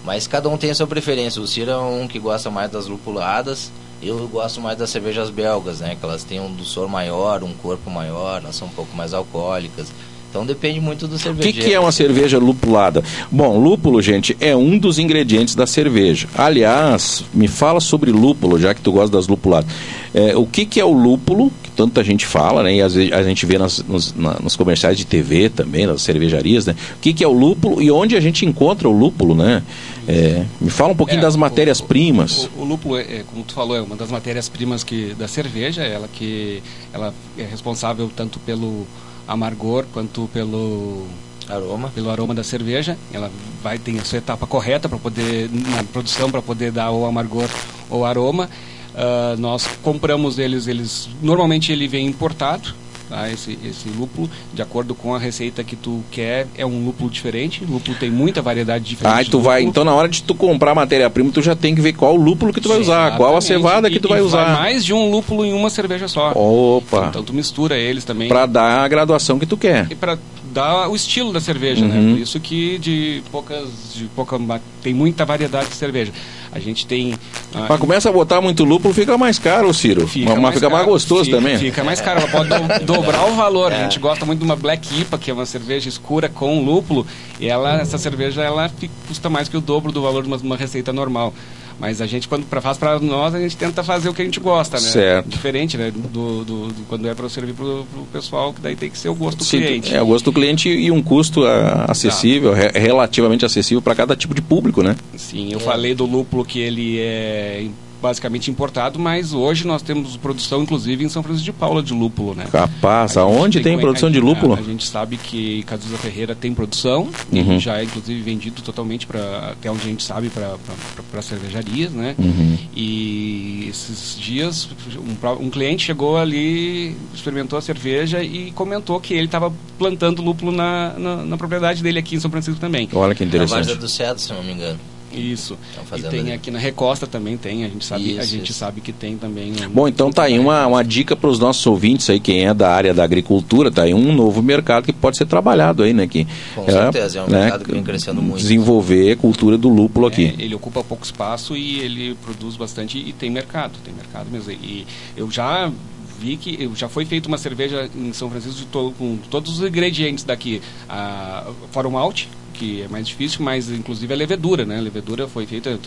Mas 0.04 0.26
cada 0.26 0.49
um 0.49 0.56
tem 0.56 0.70
a 0.70 0.75
sua 0.75 0.87
preferência. 0.87 1.40
O 1.40 1.46
Ciro 1.46 1.70
é 1.70 1.78
um 1.78 2.06
que 2.06 2.18
gosta 2.18 2.50
mais 2.50 2.70
das 2.70 2.87
lupuladas. 2.87 3.70
Eu 4.02 4.28
gosto 4.28 4.61
mais 4.61 4.76
das 4.76 4.90
cervejas 4.90 5.30
belgas, 5.30 5.80
né? 5.80 5.96
Que 5.99 6.04
elas 6.04 6.25
têm 6.25 6.40
um 6.40 6.52
doçor 6.52 6.88
maior, 6.88 7.42
um 7.42 7.54
corpo 7.54 7.90
maior, 7.90 8.42
elas 8.42 8.56
são 8.56 8.68
um 8.68 8.70
pouco 8.70 8.94
mais 8.94 9.14
alcoólicas. 9.14 9.90
Então 10.34 10.44
depende 10.44 10.80
muito 10.80 11.06
do 11.06 11.16
cervejeiro. 11.16 11.56
O 11.56 11.60
que, 11.60 11.68
que, 11.68 11.72
é 11.72 11.78
uma 11.78 11.92
cerveja 11.92 12.38
lupulada? 12.38 13.04
Bom, 13.30 13.56
lúpulo, 13.56 14.02
gente, 14.02 14.36
é 14.40 14.56
um 14.56 14.76
dos 14.76 14.98
ingredientes 14.98 15.54
da 15.54 15.64
cerveja. 15.64 16.26
Aliás, 16.36 17.24
me 17.32 17.46
fala 17.46 17.78
sobre 17.78 18.10
lúpulo, 18.10 18.58
já 18.58 18.74
que 18.74 18.80
tu 18.80 18.90
gosta 18.90 19.16
das 19.16 19.28
lupuladas. 19.28 19.70
É, 20.12 20.36
o 20.36 20.44
que, 20.44 20.66
que 20.66 20.80
é 20.80 20.84
o 20.84 20.92
lúpulo, 20.92 21.52
que 21.62 21.70
tanta 21.70 22.02
gente 22.02 22.26
fala, 22.26 22.64
né? 22.64 22.74
E 22.74 22.82
às 22.82 22.94
vezes 22.94 23.12
a 23.12 23.22
gente 23.22 23.46
vê 23.46 23.58
nas, 23.58 23.78
nos, 23.84 24.12
na, 24.12 24.40
nos 24.40 24.56
comerciais 24.56 24.98
de 24.98 25.04
TV 25.04 25.50
também, 25.50 25.86
nas 25.86 26.02
cervejarias, 26.02 26.66
né? 26.66 26.74
O 26.96 27.00
que, 27.00 27.12
que 27.12 27.22
é 27.22 27.28
o 27.28 27.32
lúpulo 27.32 27.80
e 27.80 27.88
onde 27.92 28.16
a 28.16 28.20
gente 28.20 28.44
encontra 28.44 28.88
o 28.88 28.92
lúpulo, 28.92 29.36
né? 29.36 29.62
É, 30.08 30.44
me 30.60 30.68
fala 30.68 30.94
um 30.94 30.96
pouquinho 30.96 31.20
é, 31.20 31.22
das 31.22 31.36
matérias-primas. 31.36 32.50
O, 32.56 32.58
o, 32.58 32.62
o, 32.62 32.64
lúpulo, 32.64 32.98
é, 32.98 33.22
como 33.30 33.44
tu 33.44 33.54
falou, 33.54 33.76
é 33.76 33.80
uma 33.80 33.94
das 33.94 34.10
matérias-primas 34.10 34.82
que 34.82 35.14
da 35.14 35.28
cerveja, 35.28 35.84
ela 35.84 36.08
que 36.12 36.60
ela 36.92 37.14
é 37.38 37.44
responsável 37.44 38.10
tanto 38.16 38.40
pelo 38.40 38.84
amargor 39.26 39.84
quanto 39.92 40.28
pelo 40.32 41.06
aroma. 41.48 41.90
pelo 41.90 42.10
aroma 42.10 42.34
da 42.34 42.44
cerveja. 42.44 42.96
Ela 43.12 43.30
vai 43.62 43.78
ter 43.78 43.98
a 43.98 44.04
sua 44.04 44.18
etapa 44.18 44.46
correta 44.46 44.88
para 44.88 44.98
poder 44.98 45.50
na 45.50 45.84
produção 45.84 46.30
para 46.30 46.42
poder 46.42 46.72
dar 46.72 46.90
o 46.90 47.04
amargor 47.06 47.48
ou 47.90 48.04
aroma. 48.04 48.48
Uh, 48.94 49.36
nós 49.40 49.68
compramos 49.82 50.38
eles 50.38 50.68
eles 50.68 51.08
normalmente 51.20 51.72
ele 51.72 51.88
vem 51.88 52.06
importado 52.06 52.72
tá? 53.08 53.30
esse, 53.30 53.58
esse 53.64 53.88
lúpulo, 53.88 54.30
de 54.52 54.62
acordo 54.62 54.94
com 54.94 55.14
a 55.14 55.18
receita 55.18 55.62
que 55.62 55.76
tu 55.76 56.02
quer, 56.11 56.46
é 56.56 56.64
um 56.64 56.84
lúpulo 56.84 57.11
diferente. 57.11 57.64
O 57.64 57.73
lúpulo 57.73 57.96
tem 57.96 58.11
muita 58.11 58.42
variedade 58.42 58.84
diferente. 58.84 59.28
Ah, 59.28 59.30
tu 59.30 59.40
vai, 59.40 59.62
então 59.62 59.84
na 59.84 59.94
hora 59.94 60.08
de 60.08 60.23
tu 60.23 60.34
comprar 60.34 60.75
matéria-prima, 60.75 61.30
tu 61.30 61.42
já 61.42 61.54
tem 61.54 61.75
que 61.75 61.80
ver 61.80 61.92
qual 61.92 62.16
lúpulo 62.16 62.52
que 62.52 62.61
tu 62.61 62.68
vai 62.68 62.78
usar, 62.78 62.94
Exatamente. 62.94 63.16
qual 63.18 63.37
a 63.37 63.40
cevada 63.40 63.90
que 63.90 64.00
tu 64.00 64.08
vai 64.08 64.20
usar. 64.20 64.44
Vai 64.44 64.54
mais 64.54 64.84
de 64.84 64.92
um 64.92 65.11
lúpulo 65.11 65.44
em 65.44 65.52
uma 65.52 65.70
cerveja 65.70 66.09
só. 66.09 66.33
Opa. 66.33 67.07
Então 67.09 67.22
tu 67.22 67.33
mistura 67.33 67.76
eles 67.76 68.05
também. 68.05 68.28
Para 68.28 68.46
dar 68.46 68.85
a 68.85 68.88
graduação 68.88 69.38
que 69.38 69.46
tu 69.46 69.57
quer. 69.57 69.87
E 69.90 69.94
para 69.94 70.18
dar 70.54 70.88
o 70.88 70.94
estilo 70.94 71.32
da 71.32 71.40
cerveja, 71.40 71.84
né? 71.84 71.96
uhum. 71.96 72.02
né? 72.02 72.12
Por 72.12 72.20
isso 72.20 72.38
que 72.38 72.78
de 72.78 73.22
poucas, 73.30 73.68
de 73.94 74.04
pouca, 74.14 74.38
tem 74.82 74.94
muita 74.94 75.24
variedade 75.24 75.68
de 75.68 75.74
cerveja. 75.74 76.12
A 76.52 76.60
gente 76.60 76.86
tem. 76.86 77.14
Ah, 77.52 77.66
mas 77.68 77.80
começa 77.80 78.08
a 78.08 78.12
botar 78.12 78.40
muito 78.40 78.62
lúpulo, 78.62 78.94
fica 78.94 79.18
mais 79.18 79.40
caro, 79.40 79.74
Ciro. 79.74 80.06
Fica 80.06 80.30
mas 80.30 80.38
mais 80.40 80.54
fica 80.54 80.66
caro, 80.68 80.74
mais 80.74 80.86
gostoso 80.86 81.24
fica, 81.24 81.36
também. 81.36 81.58
Fica 81.58 81.82
mais 81.82 82.00
caro, 82.00 82.20
ela 82.20 82.28
pode 82.28 82.48
do, 82.48 82.86
dobrar 82.86 83.26
o 83.26 83.34
valor. 83.34 83.72
É. 83.72 83.80
A 83.80 83.82
gente 83.82 83.98
gosta 83.98 84.24
muito 84.24 84.38
de 84.38 84.44
uma 84.44 84.54
Black 84.54 85.00
IPA, 85.00 85.18
que 85.18 85.30
é 85.32 85.34
uma 85.34 85.46
cerveja 85.46 85.88
escura 85.88 86.28
com 86.28 86.64
lúpulo, 86.64 87.04
e 87.40 87.48
ela, 87.48 87.80
essa 87.80 87.98
cerveja 87.98 88.40
ela 88.42 88.70
custa 89.08 89.28
mais 89.28 89.48
que 89.48 89.56
o 89.56 89.60
dobro 89.60 89.90
do 89.90 90.00
valor 90.00 90.22
de 90.22 90.28
uma, 90.28 90.36
uma 90.36 90.56
receita 90.56 90.92
normal. 90.92 91.34
Mas 91.78 92.00
a 92.00 92.06
gente, 92.06 92.28
quando 92.28 92.44
faz 92.46 92.78
para 92.78 92.98
nós, 93.00 93.34
a 93.34 93.40
gente 93.40 93.56
tenta 93.56 93.82
fazer 93.82 94.08
o 94.08 94.14
que 94.14 94.22
a 94.22 94.24
gente 94.24 94.38
gosta, 94.40 94.76
né? 94.76 94.88
Certo. 94.88 95.28
Diferente, 95.28 95.76
né? 95.76 95.90
Do, 95.90 96.44
do, 96.44 96.68
do 96.68 96.84
quando 96.88 97.08
é 97.08 97.14
para 97.14 97.28
servir 97.28 97.52
para 97.52 97.64
o 97.64 98.06
pessoal, 98.12 98.52
que 98.52 98.60
daí 98.60 98.76
tem 98.76 98.90
que 98.90 98.96
ser 98.96 99.08
o 99.08 99.14
gosto 99.14 99.38
do 99.38 99.44
Sim, 99.44 99.58
cliente. 99.58 99.94
É 99.94 100.00
o 100.00 100.06
gosto 100.06 100.26
do 100.26 100.32
cliente 100.32 100.68
e 100.68 100.90
um 100.90 101.02
custo 101.02 101.42
uh, 101.42 101.84
acessível, 101.88 102.52
re 102.52 102.68
relativamente 102.74 103.44
acessível 103.44 103.82
para 103.82 103.94
cada 103.94 104.14
tipo 104.14 104.34
de 104.34 104.42
público, 104.42 104.82
né? 104.82 104.96
Sim, 105.16 105.52
eu 105.52 105.58
é. 105.58 105.62
falei 105.62 105.94
do 105.94 106.06
lúpulo 106.06 106.44
que 106.44 106.60
ele 106.60 106.98
é 107.00 107.66
basicamente 108.04 108.50
importado, 108.50 108.98
mas 108.98 109.32
hoje 109.32 109.66
nós 109.66 109.80
temos 109.80 110.14
produção, 110.18 110.62
inclusive, 110.62 111.02
em 111.02 111.08
São 111.08 111.22
Francisco 111.22 111.46
de 111.46 111.52
Paula 111.54 111.82
de 111.82 111.94
lúpulo, 111.94 112.34
né? 112.34 112.44
Capaz, 112.52 113.16
aonde 113.16 113.62
tem, 113.62 113.72
tem 113.72 113.80
produção 113.80 114.10
de 114.10 114.20
lúpulo? 114.20 114.52
A, 114.52 114.58
a, 114.58 114.62
gente 114.62 114.86
sabe 114.86 115.16
que 115.16 115.62
Cazuza 115.62 115.96
Ferreira 115.96 116.34
tem 116.34 116.52
produção, 116.52 117.08
uhum. 117.32 117.58
já 117.58 117.78
é 117.78 117.84
inclusive 117.84 118.20
vendido 118.20 118.60
totalmente 118.60 119.06
para 119.06 119.52
até 119.52 119.70
onde 119.70 119.80
a 119.80 119.86
gente 119.86 120.04
sabe 120.04 120.28
para 120.28 121.22
cervejarias, 121.22 121.92
né? 121.92 122.14
Uhum. 122.18 122.58
E 122.76 123.68
esses 123.70 124.18
dias 124.20 124.68
um, 124.98 125.46
um 125.46 125.48
cliente 125.48 125.86
chegou 125.86 126.18
ali, 126.18 126.94
experimentou 127.14 127.58
a 127.58 127.62
cerveja 127.62 128.22
e 128.22 128.50
comentou 128.50 129.00
que 129.00 129.14
ele 129.14 129.24
estava 129.24 129.50
plantando 129.78 130.20
lúpulo 130.20 130.52
na, 130.52 130.92
na, 130.98 131.16
na, 131.24 131.36
propriedade 131.38 131.82
dele 131.82 131.98
aqui 131.98 132.16
em 132.16 132.20
São 132.20 132.30
Francisco 132.30 132.60
também. 132.60 132.86
Olha 132.92 133.14
que 133.14 133.24
interessante. 133.24 133.68
Na 133.68 133.74
do 133.74 133.88
Cedo, 133.88 134.20
se 134.20 134.30
não 134.30 134.44
me 134.44 134.52
engano. 134.52 134.78
Isso. 135.18 135.57
E 135.96 136.03
tem 136.03 136.33
aqui 136.33 136.50
na 136.50 136.59
Recosta 136.59 137.07
também 137.07 137.37
tem, 137.37 137.64
a 137.64 137.68
gente 137.68 137.85
sabe, 137.85 138.11
isso, 138.11 138.20
a 138.20 138.24
gente 138.24 138.50
isso. 138.50 138.59
sabe 138.59 138.81
que 138.81 138.92
tem 138.92 139.16
também. 139.16 139.53
Um... 139.53 139.70
Bom, 139.70 139.88
então 139.88 140.11
tá 140.11 140.24
aí 140.24 140.38
uma, 140.38 140.66
uma 140.66 140.85
dica 140.85 141.14
para 141.14 141.29
os 141.29 141.38
nossos 141.38 141.66
ouvintes 141.66 142.09
aí, 142.11 142.20
quem 142.20 142.46
é 142.46 142.55
da 142.55 142.70
área 142.70 142.92
da 142.92 143.05
agricultura, 143.05 143.70
tá 143.70 143.83
aí 143.83 143.94
um 143.94 144.12
novo 144.12 144.42
mercado 144.42 144.85
que 144.85 144.92
pode 144.92 145.16
ser 145.16 145.27
trabalhado 145.27 145.83
aí, 145.83 145.92
né? 145.92 146.07
Que, 146.07 146.27
Com 146.55 146.62
é, 146.62 146.70
certeza, 146.72 147.18
é 147.18 147.22
um 147.22 147.29
né, 147.29 147.40
mercado 147.40 147.64
que 147.64 147.72
vem 147.72 147.83
crescendo 147.83 148.22
muito. 148.22 148.38
Desenvolver 148.38 149.12
a 149.12 149.16
cultura 149.16 149.57
do 149.57 149.68
lúpulo 149.68 150.07
aqui. 150.07 150.35
É, 150.38 150.42
ele 150.42 150.55
ocupa 150.55 150.83
pouco 150.83 151.05
espaço 151.05 151.57
e 151.57 151.81
ele 151.81 152.14
produz 152.16 152.57
bastante 152.57 152.98
e 152.98 153.12
tem 153.12 153.31
mercado, 153.31 153.72
tem 153.85 153.94
mercado 153.94 154.31
mesmo. 154.31 154.50
E 154.50 154.87
eu 155.16 155.31
já 155.31 155.70
vi 156.18 156.37
que 156.37 156.70
já 156.74 156.88
foi 156.88 157.05
feita 157.05 157.29
uma 157.29 157.38
cerveja 157.38 157.88
em 157.94 158.12
São 158.12 158.31
Francisco 158.31 158.64
to, 158.66 158.94
com 158.98 159.18
todos 159.31 159.59
os 159.59 159.68
ingredientes 159.68 160.24
daqui. 160.24 160.62
A, 160.88 161.46
fora 161.70 161.88
o 161.88 161.92
malte, 161.92 162.29
que 162.54 162.82
é 162.82 162.88
mais 162.88 163.06
difícil, 163.06 163.44
mas 163.44 163.68
inclusive 163.68 164.12
a 164.12 164.16
levedura, 164.16 164.64
né? 164.64 164.78
A 164.78 164.80
levedura 164.80 165.28
foi 165.28 165.44
feita 165.46 165.78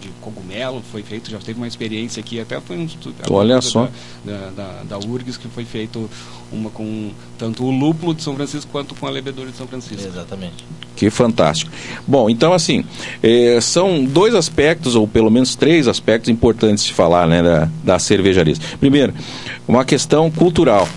de 0.00 0.08
cogumelo, 0.20 0.82
foi 0.90 1.02
feito, 1.02 1.30
já 1.30 1.38
teve 1.38 1.58
uma 1.58 1.68
experiência 1.68 2.20
aqui, 2.20 2.40
até 2.40 2.60
foi 2.60 2.76
um 2.76 2.88
Olha 3.30 3.60
só. 3.60 3.88
Da, 4.24 4.50
da, 4.56 4.82
da, 4.88 4.98
URGS 4.98 5.36
que 5.36 5.48
foi 5.48 5.64
feito 5.64 6.10
uma 6.50 6.70
com 6.70 7.10
tanto 7.38 7.64
o 7.64 7.70
lúpulo 7.70 8.14
de 8.14 8.22
São 8.22 8.34
Francisco 8.34 8.70
quanto 8.70 8.94
com 8.94 9.06
a 9.06 9.10
levedura 9.10 9.50
de 9.50 9.56
São 9.56 9.66
Francisco. 9.66 10.06
Exatamente. 10.06 10.64
Que 10.96 11.10
fantástico. 11.10 11.70
Bom, 12.06 12.30
então 12.30 12.52
assim, 12.52 12.84
eh, 13.22 13.58
são 13.60 14.04
dois 14.04 14.34
aspectos, 14.34 14.94
ou 14.94 15.06
pelo 15.06 15.30
menos 15.30 15.54
três 15.54 15.88
aspectos 15.88 16.30
importantes 16.30 16.84
de 16.84 16.94
falar 16.94 17.26
né, 17.26 17.42
da, 17.42 17.68
da 17.82 17.98
cervejaria. 17.98 18.54
Primeiro, 18.78 19.12
uma 19.66 19.84
questão 19.84 20.30
cultural 20.30 20.88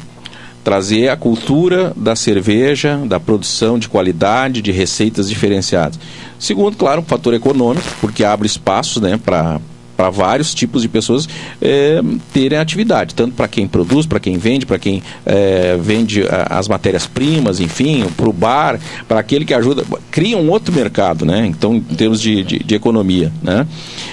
trazer 0.68 1.08
a 1.08 1.16
cultura 1.16 1.94
da 1.96 2.14
cerveja, 2.14 2.98
da 3.06 3.22
produção 3.22 3.80
de 3.80 3.88
qualidade, 3.88 4.62
de 4.62 4.70
receitas 4.70 5.30
diferenciadas. 5.30 5.98
Segundo, 6.38 6.76
claro, 6.76 7.00
um 7.00 7.06
fator 7.06 7.34
econômico, 7.34 7.88
porque 8.02 8.22
abre 8.22 8.48
espaços 8.48 9.02
né, 9.02 9.18
para 9.18 9.62
para 9.96 10.12
vários 10.12 10.54
tipos 10.54 10.84
de 10.84 10.88
pessoas 10.88 11.28
é, 11.60 12.00
terem 12.32 12.60
atividade, 12.60 13.16
tanto 13.16 13.34
para 13.34 13.48
quem 13.48 13.68
produz, 13.68 14.06
para 14.06 14.20
quem 14.20 14.38
vende, 14.38 14.64
para 14.64 14.78
quem 14.78 15.02
é, 15.26 15.76
vende 15.82 16.24
as 16.50 16.68
matérias-primas, 16.68 17.60
enfim, 17.60 18.06
para 18.16 18.30
o 18.30 18.34
bar, 18.34 18.80
para 19.08 19.20
aquele 19.20 19.44
que 19.44 19.56
ajuda, 19.56 19.84
cria 20.12 20.38
um 20.38 20.52
outro 20.52 20.72
mercado, 20.72 21.26
né? 21.26 21.48
Então, 21.48 21.76
em 21.76 21.82
termos 21.82 22.22
de, 22.22 22.44
de, 22.44 22.60
de 22.60 22.76
economia, 22.76 23.32
né? 23.42 23.66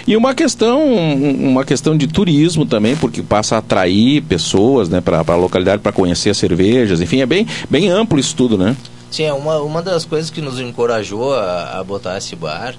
E 0.06 0.16
uma 0.16 0.34
questão, 0.34 0.84
uma 1.14 1.64
questão 1.64 1.96
de 1.96 2.06
turismo 2.06 2.66
também, 2.66 2.94
porque 2.96 3.22
passa 3.22 3.56
a 3.56 3.58
atrair 3.58 4.22
pessoas, 4.22 4.88
né, 4.88 5.00
para 5.00 5.24
a 5.26 5.36
localidade 5.36 5.80
para 5.80 5.92
conhecer 5.92 6.30
as 6.30 6.36
cervejas, 6.36 7.00
enfim, 7.00 7.20
é 7.20 7.26
bem, 7.26 7.46
bem 7.70 7.88
amplo 7.88 8.18
isso 8.18 8.36
tudo, 8.36 8.58
né? 8.58 8.76
Sim, 9.10 9.24
é 9.24 9.32
uma, 9.32 9.60
uma 9.60 9.80
das 9.80 10.04
coisas 10.04 10.30
que 10.30 10.40
nos 10.40 10.60
encorajou 10.60 11.34
a, 11.34 11.78
a 11.78 11.84
botar 11.84 12.18
esse 12.18 12.36
bar 12.36 12.74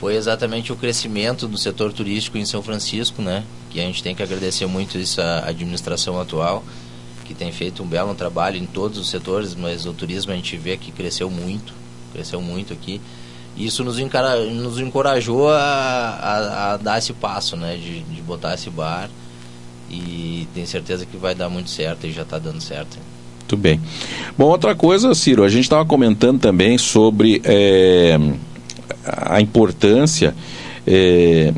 foi 0.00 0.16
exatamente 0.16 0.72
o 0.72 0.76
crescimento 0.76 1.46
do 1.46 1.58
setor 1.58 1.92
turístico 1.92 2.38
em 2.38 2.44
São 2.44 2.62
Francisco, 2.62 3.20
né? 3.22 3.44
Que 3.70 3.80
a 3.80 3.84
gente 3.84 4.02
tem 4.02 4.14
que 4.14 4.22
agradecer 4.22 4.66
muito 4.66 4.98
isso 4.98 5.20
à 5.20 5.46
administração 5.46 6.18
atual, 6.18 6.64
que 7.24 7.34
tem 7.34 7.52
feito 7.52 7.82
um 7.82 7.86
belo 7.86 8.14
trabalho 8.14 8.56
em 8.56 8.66
todos 8.66 8.98
os 8.98 9.10
setores, 9.10 9.54
mas 9.54 9.86
o 9.86 9.92
turismo 9.92 10.32
a 10.32 10.34
gente 10.34 10.56
vê 10.56 10.76
que 10.76 10.90
cresceu 10.90 11.30
muito, 11.30 11.72
cresceu 12.12 12.40
muito 12.40 12.72
aqui. 12.72 13.00
Isso 13.56 13.84
nos, 13.84 13.98
encara, 13.98 14.44
nos 14.44 14.78
encorajou 14.78 15.48
a, 15.50 15.58
a, 15.58 16.72
a, 16.72 16.76
dar 16.76 16.98
esse 16.98 17.12
passo, 17.12 17.56
né? 17.56 17.76
De, 17.76 18.00
de 18.00 18.22
botar 18.22 18.54
esse 18.54 18.70
bar 18.70 19.10
e 19.90 20.46
tenho 20.54 20.66
certeza 20.66 21.04
que 21.04 21.16
vai 21.16 21.34
dar 21.34 21.48
muito 21.48 21.68
certo 21.68 22.06
e 22.06 22.12
já 22.12 22.22
está 22.22 22.38
dando 22.38 22.60
certo. 22.60 22.98
Muito 23.40 23.56
bem. 23.56 23.80
Bom, 24.38 24.46
outra 24.46 24.74
coisa, 24.74 25.12
Ciro, 25.14 25.42
a 25.42 25.48
gente 25.48 25.64
estava 25.64 25.84
comentando 25.84 26.38
também 26.38 26.78
sobre 26.78 27.42
é, 27.44 28.16
a 29.04 29.40
importância 29.40 30.34
é, 30.86 31.52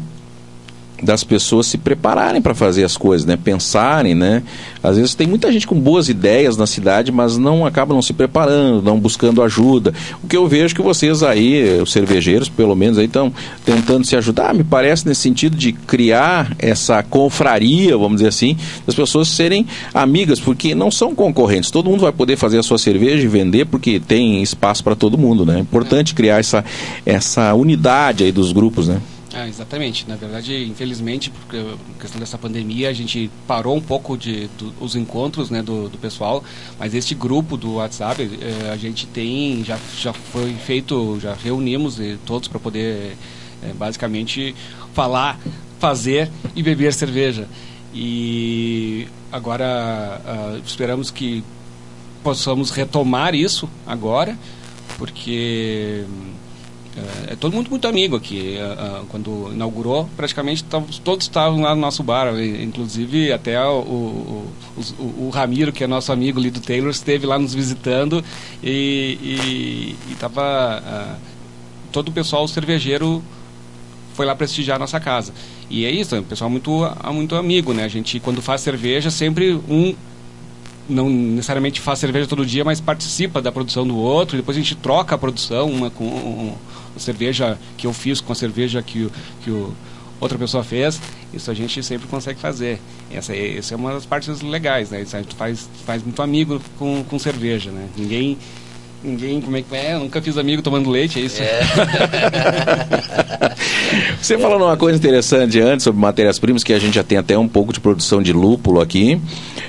das 1.03 1.25
pessoas 1.25 1.67
se 1.67 1.77
prepararem 1.77 2.41
para 2.41 2.55
fazer 2.55 2.85
as 2.85 2.97
coisas, 2.97 3.27
né? 3.27 3.37
Pensarem, 3.37 4.15
né? 4.15 4.43
Às 4.83 4.97
vezes 4.97 5.15
tem 5.15 5.27
muita 5.27 5.51
gente 5.51 5.67
com 5.67 5.79
boas 5.79 6.09
ideias 6.09 6.57
na 6.57 6.67
cidade, 6.67 7.11
mas 7.11 7.37
não 7.37 7.67
acaba 7.67 7.93
não 7.93 8.03
se 8.03 8.12
preparando, 8.12 8.83
não 8.83 8.99
buscando 8.99 9.43
ajuda. 9.43 9.93
O 10.23 10.29
que 10.29 10.37
eu 10.37 10.47
vejo 10.47 10.75
que 10.75 10.83
vocês 10.83 11.23
aí, 11.23 11.81
os 11.81 11.91
cervejeiros, 11.91 12.49
pelo 12.49 12.77
menos 12.77 12.99
aí 12.99 13.07
estão 13.07 13.33
tentando 13.65 14.07
se 14.07 14.17
ajudar, 14.17 14.55
me 14.55 14.65
parece 14.65 15.07
nesse 15.07 15.23
sentido 15.23 15.57
de 15.57 15.73
criar 15.73 16.55
essa 16.59 17.03
confraria, 17.03 17.97
vamos 17.97 18.19
dizer 18.19 18.29
assim, 18.29 18.57
das 18.87 18.95
pessoas 18.95 19.29
serem 19.29 19.67
amigas, 19.93 20.38
porque 20.38 20.75
não 20.75 20.91
são 20.91 21.15
concorrentes. 21.15 21.71
Todo 21.71 21.91
mundo 21.91 22.01
vai 22.01 22.12
poder 22.12 22.37
fazer 22.37 22.59
a 22.59 22.62
sua 22.62 22.79
cerveja 22.79 23.25
e 23.25 23.29
vender 23.29 23.67
porque 23.67 23.99
tem 24.01 24.43
espaço 24.43 24.85
para 24.85 24.95
todo 24.95 25.19
mundo, 25.19 25.45
né? 25.45 25.57
É 25.57 25.61
importante 25.61 26.15
criar 26.15 26.38
essa 26.38 26.65
essa 27.05 27.55
unidade 27.55 28.25
aí 28.25 28.33
dos 28.33 28.53
grupos, 28.53 28.88
né? 28.88 29.01
Ah, 29.43 29.49
exatamente. 29.49 30.09
Na 30.09 30.15
verdade, 30.15 30.65
infelizmente, 30.65 31.29
por 31.31 31.77
questão 31.99 32.21
dessa 32.21 32.39
pandemia, 32.39 32.89
a 32.89 32.93
gente 32.93 33.29
parou 33.47 33.77
um 33.77 33.81
pouco 33.81 34.17
de 34.17 34.47
do, 34.57 34.73
os 34.81 34.95
encontros 34.95 35.51
né, 35.51 35.61
do, 35.61 35.89
do, 35.89 35.99
pessoal, 35.99 36.45
mas 36.79 36.95
este 36.95 37.13
grupo 37.13 37.57
do 37.57 37.75
WhatsApp, 37.75 38.23
eh, 38.23 38.71
a 38.73 38.77
gente 38.77 39.05
tem, 39.09 39.65
já, 39.65 39.77
já 39.99 40.13
foi 40.13 40.55
feito, 40.55 41.19
já 41.21 41.35
reunimos 41.35 41.99
eh, 41.99 42.17
todos 42.25 42.47
para 42.47 42.61
poder, 42.61 43.17
eh, 43.65 43.73
basicamente, 43.75 44.55
falar, 44.95 45.41
fazer 45.81 46.31
e 46.55 46.63
beber 46.63 46.95
cerveja. 46.95 47.49
E 47.93 49.09
agora 49.33 50.23
ah, 50.25 50.61
esperamos 50.65 51.11
que 51.11 51.43
possamos 52.23 52.71
retomar 52.71 53.35
isso 53.35 53.69
agora, 53.85 54.39
porque 54.99 56.05
é, 56.97 57.33
é, 57.33 57.37
todo 57.37 57.55
mundo 57.55 57.71
muito 57.71 57.89
amigo 57.89 58.17
aqui. 58.17 58.57
Uh, 58.59 59.03
uh, 59.03 59.07
quando 59.07 59.51
inaugurou, 59.53 60.09
praticamente 60.17 60.65
todos 60.65 61.25
estavam 61.25 61.63
lá 61.63 61.75
no 61.75 61.81
nosso 61.81 62.03
bar. 62.03 62.29
Inclusive, 62.39 63.33
até 63.33 63.63
o, 63.65 63.81
o, 63.81 64.53
o, 64.77 65.03
o, 65.27 65.31
Ramiro, 65.31 65.73
que 65.73 65.83
é 65.83 65.87
nosso 65.87 66.13
amigo 66.13 66.39
ali 66.39 66.51
do 66.51 66.61
Taylor, 66.61 66.91
esteve 66.91 67.27
lá 67.27 67.39
nos 67.39 67.55
visitando 67.55 68.23
e 68.63 69.97
estava. 70.11 71.19
Todo 71.91 72.09
o 72.09 72.13
pessoal 72.13 72.47
cervejeiro 72.49 73.23
foi 74.15 74.27
lá 74.27 74.35
prestigiar 74.35 74.77
a 74.77 74.79
nossa 74.79 75.01
casa. 75.01 75.33
E 75.71 75.85
é 75.85 75.91
isso, 75.91 76.15
é 76.15 76.21
um 76.21 76.25
pessoal 76.25 76.51
muito, 76.51 76.71
muito 77.13 77.35
amigo, 77.37 77.73
né? 77.73 77.85
A 77.85 77.89
gente, 77.89 78.21
quando 78.21 78.43
faz 78.43 78.61
cerveja, 78.61 79.11
sempre 79.11 79.55
um 79.69 79.95
não 80.89 81.09
necessariamente 81.09 81.81
faz 81.81 82.01
cerveja 82.01 82.27
todo 82.27 82.45
dia, 82.45 82.65
mas 82.65 82.81
participa 82.81 83.41
da 83.41 83.53
produção 83.53 83.87
do 83.87 83.97
outro. 83.97 84.37
Depois 84.37 84.57
a 84.57 84.61
gente 84.61 84.75
troca 84.75 85.15
a 85.15 85.19
produção, 85.19 85.71
uma 85.71 85.91
com 85.91 86.55
cerveja 87.01 87.59
que 87.77 87.87
eu 87.87 87.93
fiz 87.93 88.21
com 88.21 88.33
a 88.33 88.37
cerveja 88.37 88.83
que, 88.83 89.11
que 89.43 89.51
o, 89.51 89.75
outra 90.21 90.39
pessoa 90.39 90.63
fez. 90.63 91.01
Isso 91.33 91.51
a 91.51 91.55
gente 91.55 91.83
sempre 91.83 92.07
consegue 92.07 92.39
fazer. 92.39 92.79
Essa, 93.11 93.35
essa 93.37 93.75
é 93.75 93.77
uma 93.77 93.93
das 93.93 94.07
partes 94.07 94.41
legais, 94.41 94.91
né? 94.91 95.03
Isso 95.03 95.17
a 95.17 95.21
gente 95.21 95.35
faz, 95.35 95.69
faz 95.85 96.03
muito 96.03 96.23
amigo 96.23 96.61
com, 96.79 97.03
com 97.05 97.19
cerveja, 97.19 97.71
né? 97.71 97.89
Ninguém 97.97 98.39
Ninguém, 99.05 99.41
como 99.41 99.57
é 99.57 99.62
que 99.62 99.75
é? 99.75 99.95
Eu 99.95 100.01
nunca 100.01 100.23
fiz 100.23 100.38
amigo 100.38 100.62
tomando 100.62 100.88
leite, 100.88 101.19
é 101.19 101.23
isso? 101.23 101.43
É. 101.43 101.61
Você 104.23 104.38
falou 104.38 104.69
uma 104.69 104.77
coisa 104.77 104.97
interessante 104.97 105.61
antes 105.61 105.83
sobre 105.83 106.01
matérias-primas, 106.01 106.62
que 106.62 106.73
a 106.73 106.79
gente 106.79 106.95
já 106.95 107.03
tem 107.03 107.19
até 107.19 107.37
um 107.37 107.49
pouco 107.49 107.73
de 107.73 107.81
produção 107.81 108.23
de 108.23 108.33
lúpulo 108.33 108.81
aqui, 108.81 109.21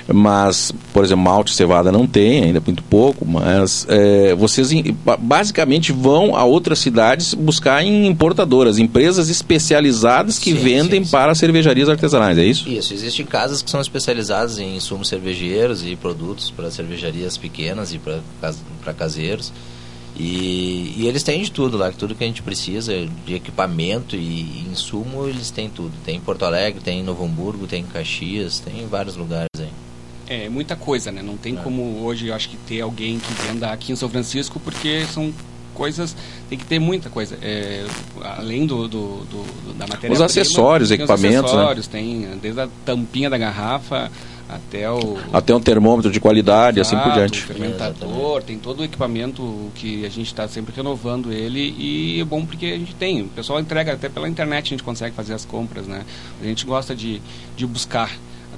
mas, 0.06 0.72
por 0.92 1.04
exemplo, 1.04 1.24
malte 1.24 1.52
cevada 1.52 1.90
não 1.90 2.06
tem, 2.06 2.44
ainda 2.44 2.62
muito 2.64 2.82
pouco, 2.84 3.26
mas 3.26 3.84
é, 3.88 4.34
vocês 4.36 4.70
basicamente 5.18 5.90
vão 5.90 6.36
a 6.36 6.44
outras 6.44 6.78
cidades 6.78 7.34
buscar 7.34 7.82
em 7.82 8.06
importadoras, 8.06 8.78
empresas 8.78 9.28
especializadas 9.28 10.38
que 10.38 10.52
sim, 10.52 10.58
vendem 10.58 11.00
sim, 11.00 11.06
sim. 11.06 11.10
para 11.10 11.34
cervejarias 11.34 11.88
artesanais, 11.88 12.38
é 12.38 12.44
isso? 12.44 12.68
Isso, 12.68 12.94
existem 12.94 13.26
casas 13.26 13.62
que 13.62 13.70
são 13.70 13.80
especializadas 13.80 14.58
em 14.58 14.76
insumos 14.76 15.08
cervejeiros 15.08 15.84
e 15.84 15.96
produtos 15.96 16.50
para 16.50 16.70
cervejarias 16.70 17.36
pequenas 17.36 17.92
e 17.92 17.98
para 17.98 18.92
caseiros 18.92 19.23
brasileiros. 19.24 19.52
E, 20.16 20.94
e, 20.96 21.08
eles 21.08 21.24
têm 21.24 21.42
de 21.42 21.50
tudo 21.50 21.76
lá, 21.76 21.90
tudo 21.90 22.14
que 22.14 22.22
a 22.22 22.26
gente 22.26 22.40
precisa, 22.40 22.92
de 23.26 23.34
equipamento 23.34 24.14
e 24.14 24.64
insumo, 24.70 25.26
eles 25.26 25.50
têm 25.50 25.68
tudo. 25.68 25.92
Tem 26.04 26.16
em 26.16 26.20
Porto 26.20 26.44
Alegre, 26.44 26.80
tem 26.80 27.00
em 27.00 27.02
Novo 27.02 27.24
Hamburgo, 27.24 27.66
tem 27.66 27.82
em 27.82 27.86
Caxias, 27.86 28.60
tem 28.60 28.82
em 28.82 28.86
vários 28.86 29.16
lugares 29.16 29.48
aí. 29.58 29.70
É, 30.28 30.48
muita 30.48 30.76
coisa, 30.76 31.10
né? 31.10 31.20
Não 31.20 31.36
tem 31.36 31.56
é. 31.58 31.60
como 31.60 32.04
hoje, 32.04 32.28
eu 32.28 32.34
acho 32.34 32.48
que 32.48 32.56
ter 32.56 32.80
alguém 32.80 33.18
que 33.18 33.32
venda 33.42 33.72
aqui 33.72 33.92
em 33.92 33.96
São 33.96 34.08
Francisco, 34.08 34.60
porque 34.60 35.04
são 35.12 35.34
coisas, 35.74 36.14
tem 36.48 36.56
que 36.56 36.64
ter 36.64 36.78
muita 36.78 37.10
coisa. 37.10 37.36
É, 37.42 37.84
além 38.22 38.64
do, 38.66 38.86
do, 38.86 39.24
do 39.24 39.74
da 39.76 39.88
matéria 39.88 40.14
Os 40.14 40.20
acessórios, 40.20 40.92
equipamentos, 40.92 41.50
os 41.50 41.56
né? 41.56 41.62
acessórios, 41.62 41.88
né? 41.88 41.92
tem 42.00 42.38
desde 42.40 42.60
a 42.60 42.68
tampinha 42.84 43.28
da 43.28 43.36
garrafa 43.36 44.12
até 44.54 44.90
o 44.90 45.18
até 45.32 45.54
um 45.54 45.60
termômetro 45.60 46.10
de 46.10 46.20
qualidade 46.20 46.80
exato, 46.80 46.96
assim 46.96 47.08
por 47.08 47.14
diante 47.14 47.42
fermentador 47.42 48.42
tem 48.42 48.58
todo 48.58 48.80
o 48.80 48.84
equipamento 48.84 49.70
que 49.74 50.04
a 50.04 50.08
gente 50.08 50.26
está 50.26 50.46
sempre 50.48 50.74
renovando 50.74 51.32
ele 51.32 51.74
e 51.78 52.20
é 52.20 52.24
bom 52.24 52.44
porque 52.44 52.66
a 52.66 52.78
gente 52.78 52.94
tem 52.94 53.22
o 53.22 53.28
pessoal 53.28 53.60
entrega 53.60 53.92
até 53.92 54.08
pela 54.08 54.28
internet 54.28 54.66
a 54.66 54.70
gente 54.70 54.82
consegue 54.82 55.14
fazer 55.14 55.34
as 55.34 55.44
compras 55.44 55.86
né 55.86 56.04
a 56.40 56.44
gente 56.44 56.64
gosta 56.64 56.94
de, 56.94 57.20
de 57.56 57.66
buscar 57.66 58.10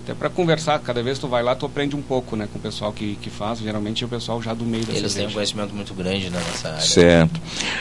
até 0.07 0.15
para 0.15 0.31
conversar, 0.31 0.79
cada 0.79 1.03
vez 1.03 1.19
que 1.19 1.23
tu 1.23 1.29
vai 1.29 1.43
lá, 1.43 1.57
tu 1.57 1.67
aprende 1.67 1.97
um 1.97 2.03
pouco, 2.03 2.37
né, 2.37 2.47
com 2.53 2.61
o 2.61 2.63
pessoal 2.63 2.93
que, 2.93 3.19
que 3.21 3.29
faz, 3.29 3.59
geralmente 3.59 4.05
é 4.05 4.07
o 4.07 4.09
pessoal 4.09 4.41
já 4.41 4.55
do 4.55 4.65
meio 4.65 4.85
da 4.85 4.93
Eles 4.93 5.15
têm 5.15 5.27
um 5.27 5.33
conhecimento 5.33 5.75
muito 5.75 5.93
grande 5.95 6.31
né, 6.31 6.41
nessa 6.47 6.69
área. 6.69 6.81
Certo. 6.81 7.41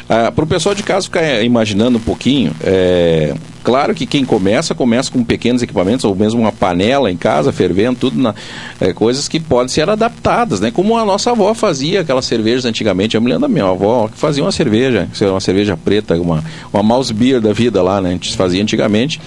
Ah, 0.10 0.32
para 0.32 0.43
o 0.43 0.47
pessoal 0.47 0.73
de 0.73 0.82
casa 0.82 1.04
ficar 1.04 1.43
imaginando 1.43 1.99
um 1.99 2.01
pouquinho, 2.01 2.56
é, 2.63 3.36
claro 3.65 3.95
que 3.95 4.06
quem 4.06 4.23
começa, 4.23 4.75
começa 4.75 5.12
com 5.12 5.23
pequenos 5.23 5.63
equipamentos, 5.63 6.06
ou 6.06 6.15
mesmo 6.15 6.39
uma 6.39 6.51
panela 6.51 7.12
em 7.12 7.17
casa, 7.17 7.51
fervendo, 7.51 7.97
tudo, 7.99 8.21
na, 8.21 8.36
é, 8.80 8.93
coisas 8.93 9.28
que 9.28 9.39
podem 9.39 9.67
ser 9.67 9.89
adaptadas, 9.89 10.60
né, 10.60 10.69
como 10.69 10.95
a 10.97 11.04
nossa 11.04 11.32
avó 11.32 11.54
fazia 11.56 12.01
aquelas 12.01 12.25
cervejas 12.25 12.63
antigamente, 12.65 13.15
eu 13.15 13.21
me 13.21 13.28
lembro 13.28 13.41
da 13.41 13.47
minha 13.47 13.65
avó, 13.65 14.08
que 14.08 14.17
fazia 14.17 14.43
uma 14.43 14.51
cerveja, 14.51 15.10
uma 15.21 15.39
cerveja 15.39 15.75
preta, 15.75 16.15
uma, 16.15 16.43
uma 16.71 16.84
mouse 16.84 17.12
beer 17.12 17.41
da 17.41 17.51
vida 17.51 17.82
lá, 17.82 17.99
né, 17.99 18.10
a 18.10 18.13
gente 18.13 18.38
fazia 18.38 18.62
antigamente, 18.62 19.19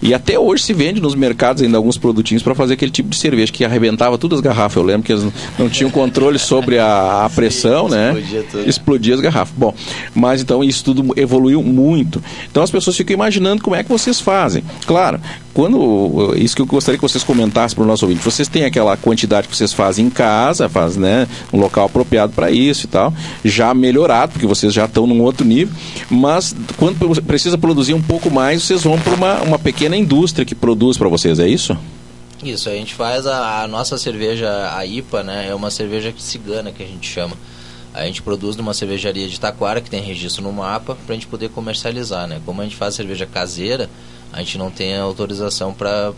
e 0.00 0.14
até 0.14 0.38
hoje 0.38 0.64
se 0.64 0.72
vende 0.72 1.00
nos 1.00 1.14
mercados 1.14 1.62
ainda 1.62 1.76
alguns 1.76 1.98
produtinhos 1.98 2.42
para 2.42 2.54
fazer 2.54 2.74
aquele 2.74 2.90
tipo 2.90 3.10
de 3.10 3.16
cerveja 3.16 3.52
que 3.52 3.64
arrebentava 3.64 4.18
todas 4.18 4.38
as 4.38 4.42
garrafas. 4.42 4.76
Eu 4.76 4.82
lembro 4.82 5.02
que 5.04 5.12
eles 5.12 5.26
não 5.58 5.68
tinham 5.68 5.90
controle 5.90 6.38
sobre 6.38 6.78
a, 6.78 7.24
a 7.24 7.30
pressão, 7.34 7.88
Sim, 7.88 7.94
né? 7.94 8.08
Explodia, 8.08 8.42
tudo. 8.50 8.68
explodia 8.68 9.14
as 9.14 9.20
garrafas. 9.20 9.54
Bom, 9.56 9.74
mas 10.14 10.40
então 10.40 10.64
isso 10.64 10.84
tudo 10.84 11.12
evoluiu 11.16 11.62
muito. 11.62 12.22
Então 12.50 12.62
as 12.62 12.70
pessoas 12.70 12.96
ficam 12.96 13.14
imaginando 13.14 13.62
como 13.62 13.76
é 13.76 13.81
que 13.82 13.90
vocês 13.90 14.20
fazem. 14.20 14.64
Claro, 14.86 15.20
quando 15.52 16.34
isso 16.36 16.56
que 16.56 16.62
eu 16.62 16.66
gostaria 16.66 16.98
que 16.98 17.02
vocês 17.02 17.22
comentassem 17.22 17.74
para 17.74 17.84
o 17.84 17.86
nosso 17.86 18.04
ouvinte, 18.04 18.24
vocês 18.24 18.48
têm 18.48 18.64
aquela 18.64 18.96
quantidade 18.96 19.48
que 19.48 19.56
vocês 19.56 19.72
fazem 19.72 20.06
em 20.06 20.10
casa, 20.10 20.68
faz, 20.68 20.96
né, 20.96 21.28
um 21.52 21.58
local 21.58 21.86
apropriado 21.86 22.32
para 22.32 22.50
isso 22.50 22.86
e 22.86 22.88
tal, 22.88 23.12
já 23.44 23.72
melhorado, 23.74 24.32
porque 24.32 24.46
vocês 24.46 24.72
já 24.72 24.86
estão 24.86 25.06
num 25.06 25.22
outro 25.22 25.46
nível, 25.46 25.74
mas 26.10 26.54
quando 26.76 27.22
precisa 27.22 27.58
produzir 27.58 27.94
um 27.94 28.02
pouco 28.02 28.30
mais, 28.30 28.62
vocês 28.62 28.82
vão 28.82 28.98
para 28.98 29.14
uma, 29.14 29.42
uma 29.42 29.58
pequena 29.58 29.96
indústria 29.96 30.44
que 30.44 30.54
produz 30.54 30.96
para 30.96 31.08
vocês, 31.08 31.38
é 31.38 31.48
isso? 31.48 31.76
Isso, 32.42 32.68
a 32.68 32.72
gente 32.72 32.94
faz 32.94 33.24
a, 33.24 33.62
a, 33.62 33.68
nossa 33.68 33.96
cerveja, 33.96 34.72
a 34.74 34.84
IPA, 34.84 35.22
né? 35.22 35.48
É 35.48 35.54
uma 35.54 35.70
cerveja 35.70 36.12
cigana 36.18 36.72
que 36.72 36.82
a 36.82 36.86
gente 36.86 37.08
chama. 37.08 37.36
A 37.94 38.06
gente 38.06 38.22
produz 38.22 38.56
numa 38.56 38.72
cervejaria 38.72 39.28
de 39.28 39.38
Taquara, 39.38 39.80
que 39.80 39.90
tem 39.90 40.00
registro 40.02 40.42
no 40.42 40.52
mapa, 40.52 40.96
para 41.04 41.12
a 41.12 41.14
gente 41.14 41.26
poder 41.26 41.50
comercializar, 41.50 42.26
né? 42.26 42.40
Como 42.46 42.60
a 42.60 42.64
gente 42.64 42.76
faz 42.76 42.94
cerveja 42.94 43.26
caseira, 43.26 43.90
a 44.32 44.38
gente 44.38 44.56
não 44.56 44.70
tem 44.70 44.96
autorização 44.96 45.74
para 45.74 46.12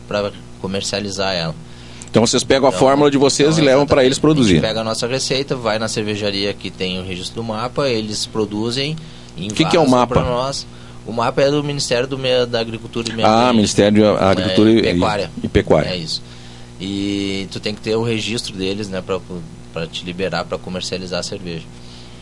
comercializar 0.61 1.35
ela. 1.35 1.55
Então 2.09 2.25
vocês 2.25 2.45
pegam 2.45 2.69
então, 2.69 2.77
a 2.77 2.81
fórmula 2.81 3.11
de 3.11 3.19
vocês 3.19 3.55
então, 3.55 3.63
e 3.65 3.67
levam 3.67 3.85
para 3.87 4.05
eles 4.05 4.21
produzir. 4.21 4.53
A 4.53 4.55
gente 4.55 4.63
pega 4.63 4.81
a 4.83 4.85
nossa 4.85 5.07
receita, 5.09 5.57
vai 5.57 5.81
na 5.81 5.89
cervejaria 5.89 6.55
que 6.55 6.71
tem 6.71 7.01
o 7.01 7.05
registro 7.05 7.35
do 7.35 7.43
mapa, 7.43 7.89
eles 7.89 8.25
produzem. 8.25 8.97
O 9.37 9.53
que, 9.53 9.65
que 9.65 9.77
é 9.77 9.81
o 9.81 9.89
mapa? 9.89 10.21
Nós. 10.21 10.65
O 11.05 11.13
mapa 11.13 11.43
é 11.43 11.51
do 11.51 11.63
Ministério 11.65 12.07
do 12.07 12.17
Meio, 12.17 12.47
da 12.47 12.61
Agricultura 12.61 13.11
e 13.11 13.13
Meio 13.13 13.29
Ah, 13.29 13.53
Ministério 13.53 14.15
da 14.15 14.31
Agricultura 14.31 14.71
é, 14.71 14.75
e, 14.75 14.83
Pecuária. 14.83 15.31
e 15.43 15.49
Pecuária. 15.49 15.89
É 15.89 15.97
isso. 15.97 16.23
E 16.81 17.49
tu 17.51 17.59
tem 17.59 17.75
que 17.75 17.81
ter 17.81 17.97
o 17.97 18.03
registro 18.03 18.55
deles, 18.55 18.89
né, 18.89 19.03
para 19.05 19.19
te 19.87 20.05
liberar 20.05 20.45
para 20.45 20.59
comercializar 20.59 21.21
a 21.21 21.23
cerveja. 21.23 21.67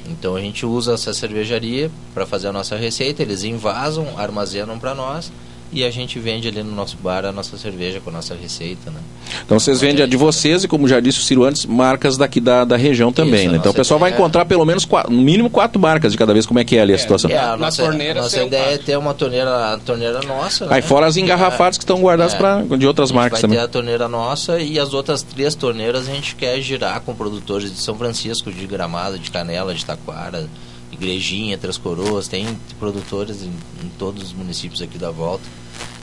Então 0.08 0.34
a 0.34 0.40
gente 0.40 0.66
usa 0.66 0.94
essa 0.94 1.12
cervejaria 1.12 1.90
para 2.12 2.26
fazer 2.26 2.48
a 2.48 2.52
nossa 2.52 2.76
receita, 2.76 3.22
eles 3.22 3.44
invasam, 3.44 4.18
armazenam 4.18 4.78
para 4.78 4.94
nós 4.94 5.30
e 5.72 5.84
a 5.84 5.90
gente 5.90 6.18
vende 6.18 6.46
ali 6.46 6.62
no 6.62 6.72
nosso 6.72 6.96
bar 6.98 7.24
a 7.24 7.32
nossa 7.32 7.56
cerveja 7.56 7.98
com 8.00 8.10
a 8.10 8.12
nossa 8.12 8.34
receita, 8.34 8.90
né? 8.90 9.00
Então 9.44 9.58
vocês 9.58 9.80
vendem 9.80 10.04
a 10.04 10.06
de 10.06 10.16
vocês 10.16 10.64
e, 10.64 10.68
como 10.68 10.86
já 10.86 11.00
disse 11.00 11.20
o 11.20 11.22
Ciro 11.22 11.44
antes, 11.44 11.64
marcas 11.64 12.18
daqui 12.18 12.40
da, 12.40 12.64
da 12.64 12.76
região 12.76 13.10
também, 13.10 13.44
Isso, 13.44 13.52
né? 13.52 13.58
Então 13.58 13.72
o 13.72 13.74
pessoal 13.74 13.98
vai 13.98 14.10
encontrar 14.10 14.44
pelo 14.44 14.64
menos, 14.66 14.84
quatro, 14.84 15.10
no 15.10 15.22
mínimo, 15.22 15.48
quatro 15.48 15.80
marcas 15.80 16.12
de 16.12 16.18
cada 16.18 16.32
vez. 16.34 16.44
Como 16.44 16.58
é 16.58 16.64
que 16.64 16.76
é 16.76 16.82
ali 16.82 16.92
a 16.92 16.96
é, 16.96 16.98
situação? 16.98 17.30
É, 17.30 17.38
a 17.38 17.56
nossa, 17.56 17.82
torneira 17.82 18.20
a 18.20 18.22
nossa 18.24 18.42
ideia 18.42 18.74
é 18.74 18.78
ter 18.78 18.98
uma 18.98 19.14
torneira, 19.14 19.72
a 19.72 19.78
torneira 19.78 20.20
nossa, 20.22 20.66
Aí 20.66 20.80
né? 20.80 20.82
fora 20.82 21.06
as 21.06 21.16
engarrafadas 21.16 21.78
que 21.78 21.84
estão 21.84 22.00
guardadas 22.00 22.34
é, 22.34 22.36
pra, 22.36 22.62
de 22.76 22.86
outras 22.86 23.10
marcas 23.10 23.40
vai 23.40 23.40
também. 23.40 23.58
ter 23.58 23.64
a 23.64 23.68
torneira 23.68 24.08
nossa 24.08 24.58
e 24.60 24.78
as 24.78 24.92
outras 24.92 25.22
três 25.22 25.54
torneiras 25.54 26.08
a 26.08 26.12
gente 26.12 26.34
quer 26.34 26.60
girar 26.60 27.00
com 27.00 27.14
produtores 27.14 27.72
de 27.72 27.80
São 27.80 27.96
Francisco, 27.96 28.52
de 28.52 28.66
Gramado, 28.66 29.18
de 29.18 29.30
Canela, 29.30 29.74
de 29.74 29.84
Taquara, 29.84 30.46
Igrejinha, 30.92 31.56
Três 31.56 31.78
Coroas, 31.78 32.28
tem 32.28 32.46
produtores 32.78 33.42
em, 33.42 33.52
em 33.82 33.88
todos 33.98 34.22
os 34.22 34.32
municípios 34.32 34.82
aqui 34.82 34.98
da 34.98 35.10
volta. 35.10 35.61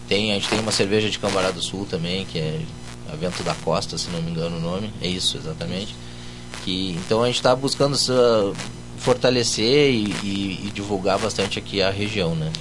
Tem, 0.09 0.31
a 0.31 0.33
gente 0.33 0.49
tem 0.49 0.59
uma 0.59 0.71
cerveja 0.71 1.07
de 1.07 1.19
Cambará 1.19 1.51
do 1.51 1.61
Sul 1.61 1.85
também, 1.85 2.25
que 2.25 2.39
é 2.39 2.59
a 3.13 3.15
Vento 3.15 3.43
da 3.43 3.53
Costa, 3.53 3.95
se 3.95 4.09
não 4.09 4.19
me 4.21 4.31
engano 4.31 4.57
o 4.57 4.59
nome. 4.59 4.91
É 4.99 5.07
isso, 5.07 5.37
exatamente. 5.37 5.95
Que, 6.63 6.97
então 7.05 7.21
a 7.21 7.27
gente 7.27 7.35
está 7.35 7.55
buscando 7.55 7.93
uh, 7.93 8.55
fortalecer 8.97 9.91
e, 9.91 10.05
e, 10.23 10.65
e, 10.65 10.71
divulgar 10.73 11.19
bastante 11.19 11.59
aqui 11.59 11.79
a 11.81 11.91
região, 11.91 12.33
né? 12.33 12.51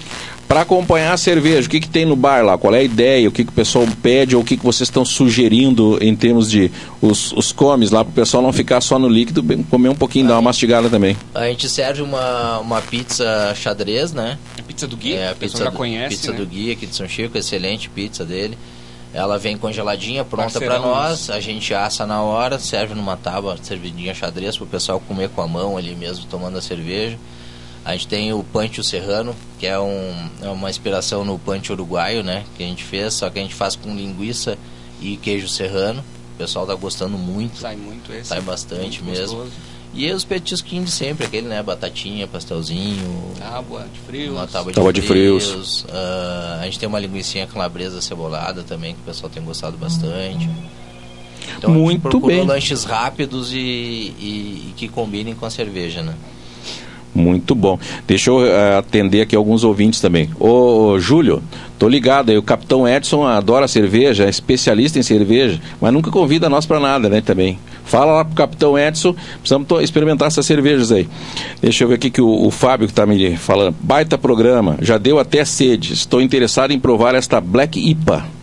Para 0.48 0.62
acompanhar 0.62 1.12
a 1.12 1.16
cerveja, 1.18 1.68
o 1.68 1.70
que, 1.70 1.78
que 1.78 1.90
tem 1.90 2.06
no 2.06 2.16
bar 2.16 2.42
lá? 2.42 2.56
Qual 2.56 2.74
é 2.74 2.78
a 2.78 2.82
ideia? 2.82 3.28
O 3.28 3.30
que, 3.30 3.44
que 3.44 3.50
o 3.50 3.54
pessoal 3.54 3.86
pede 4.02 4.34
ou 4.34 4.40
o 4.40 4.44
que, 4.44 4.56
que 4.56 4.64
vocês 4.64 4.88
estão 4.88 5.04
sugerindo 5.04 5.98
em 6.00 6.16
termos 6.16 6.50
de 6.50 6.72
os, 7.02 7.32
os 7.32 7.52
comes 7.52 7.90
lá 7.90 8.02
para 8.02 8.10
o 8.10 8.14
pessoal 8.14 8.42
não 8.42 8.50
ficar 8.50 8.80
só 8.80 8.98
no 8.98 9.08
líquido, 9.08 9.44
comer 9.64 9.90
um 9.90 9.94
pouquinho, 9.94 10.26
dar 10.26 10.36
uma 10.36 10.42
mastigada 10.42 10.88
também? 10.88 11.14
A 11.34 11.44
gente 11.48 11.68
serve 11.68 12.00
uma, 12.00 12.60
uma 12.60 12.80
pizza 12.80 13.54
xadrez, 13.54 14.14
né? 14.14 14.38
A 14.58 14.62
pizza 14.62 14.86
do 14.86 14.96
Gui? 14.96 15.12
É, 15.12 15.28
a 15.28 15.34
pizza 15.34 15.58
já 15.58 15.68
do, 15.68 15.76
conhece, 15.76 16.16
Pizza 16.16 16.32
né? 16.32 16.38
do 16.38 16.46
Gui 16.46 16.72
aqui 16.72 16.86
de 16.86 16.96
São 16.96 17.06
Chico, 17.06 17.36
excelente 17.36 17.90
pizza 17.90 18.24
dele. 18.24 18.56
Ela 19.12 19.38
vem 19.38 19.56
congeladinha, 19.58 20.24
pronta 20.24 20.58
para 20.58 20.78
nós. 20.78 21.28
A 21.28 21.40
gente 21.40 21.74
assa 21.74 22.06
na 22.06 22.22
hora, 22.22 22.58
serve 22.58 22.94
numa 22.94 23.18
tábua, 23.18 23.56
servidinha 23.62 24.14
xadrez 24.14 24.56
para 24.56 24.64
o 24.64 24.68
pessoal 24.68 24.98
comer 25.00 25.28
com 25.28 25.42
a 25.42 25.46
mão 25.46 25.76
ali 25.76 25.94
mesmo, 25.94 26.24
tomando 26.24 26.56
a 26.56 26.62
cerveja. 26.62 27.18
A 27.88 27.92
gente 27.92 28.06
tem 28.06 28.34
o 28.34 28.44
Pancho 28.44 28.84
Serrano, 28.84 29.34
que 29.58 29.66
é, 29.66 29.80
um, 29.80 30.28
é 30.42 30.48
uma 30.50 30.68
inspiração 30.68 31.24
no 31.24 31.38
Pancho 31.38 31.72
uruguaio, 31.72 32.22
né? 32.22 32.44
Que 32.54 32.62
a 32.62 32.66
gente 32.66 32.84
fez, 32.84 33.14
só 33.14 33.30
que 33.30 33.38
a 33.38 33.42
gente 33.42 33.54
faz 33.54 33.74
com 33.74 33.96
linguiça 33.96 34.58
e 35.00 35.16
queijo 35.16 35.48
serrano. 35.48 36.04
O 36.34 36.36
pessoal 36.36 36.66
tá 36.66 36.74
gostando 36.74 37.16
muito. 37.16 37.56
Sai 37.56 37.76
muito 37.76 38.12
esse. 38.12 38.26
Sai 38.26 38.42
bastante 38.42 39.02
mesmo. 39.02 39.38
Gostoso. 39.38 39.52
E 39.94 40.12
os 40.12 40.22
petisquinhos 40.22 40.84
de 40.84 40.90
sempre, 40.90 41.24
aquele, 41.24 41.48
né? 41.48 41.62
Batatinha, 41.62 42.28
pastelzinho. 42.28 43.32
Tábua 43.38 43.86
de 43.90 44.00
frios. 44.00 44.32
Uma 44.34 44.46
tábua 44.46 44.70
de, 44.70 44.76
tábua 44.76 44.92
de 44.92 45.00
frios. 45.00 45.50
frios. 45.50 45.84
Uh, 45.84 46.60
a 46.60 46.64
gente 46.64 46.78
tem 46.78 46.86
uma 46.86 47.00
linguiça 47.00 47.46
calabresa 47.46 48.02
cebolada 48.02 48.62
também, 48.64 48.92
que 48.92 49.00
o 49.00 49.04
pessoal 49.04 49.30
tem 49.30 49.42
gostado 49.42 49.78
bastante. 49.78 50.46
Então, 51.56 51.70
Muito 51.70 52.20
bem. 52.20 52.44
lanches 52.44 52.84
rápidos 52.84 53.50
e, 53.54 53.56
e, 53.56 54.68
e 54.68 54.74
que 54.76 54.88
combinem 54.88 55.34
com 55.34 55.46
a 55.46 55.50
cerveja, 55.50 56.02
né? 56.02 56.14
Muito 57.18 57.54
bom. 57.54 57.78
Deixa 58.06 58.30
eu 58.30 58.36
uh, 58.36 58.78
atender 58.78 59.22
aqui 59.22 59.34
alguns 59.34 59.64
ouvintes 59.64 60.00
também. 60.00 60.30
Ô, 60.38 60.92
ô, 60.92 61.00
Júlio, 61.00 61.42
tô 61.78 61.88
ligado 61.88 62.30
aí. 62.30 62.38
O 62.38 62.42
Capitão 62.42 62.86
Edson 62.86 63.26
adora 63.26 63.66
cerveja, 63.66 64.24
é 64.24 64.28
especialista 64.28 65.00
em 65.00 65.02
cerveja, 65.02 65.60
mas 65.80 65.92
nunca 65.92 66.10
convida 66.12 66.48
nós 66.48 66.64
para 66.64 66.78
nada, 66.78 67.08
né? 67.08 67.20
Também. 67.20 67.58
Fala 67.84 68.12
lá 68.12 68.24
pro 68.24 68.34
Capitão 68.34 68.78
Edson, 68.78 69.16
precisamos 69.40 69.66
experimentar 69.82 70.28
essas 70.28 70.46
cervejas 70.46 70.92
aí. 70.92 71.08
Deixa 71.60 71.84
eu 71.84 71.88
ver 71.88 71.94
aqui 71.94 72.10
que 72.10 72.20
o, 72.20 72.46
o 72.46 72.50
Fábio 72.50 72.86
que 72.86 72.94
tá 72.94 73.04
me 73.04 73.36
falando. 73.36 73.74
Baita 73.80 74.16
programa, 74.16 74.76
já 74.80 74.96
deu 74.96 75.18
até 75.18 75.44
sede. 75.44 75.94
Estou 75.94 76.20
interessado 76.20 76.70
em 76.70 76.78
provar 76.78 77.14
esta 77.14 77.40
Black 77.40 77.80
IPA. 77.80 78.37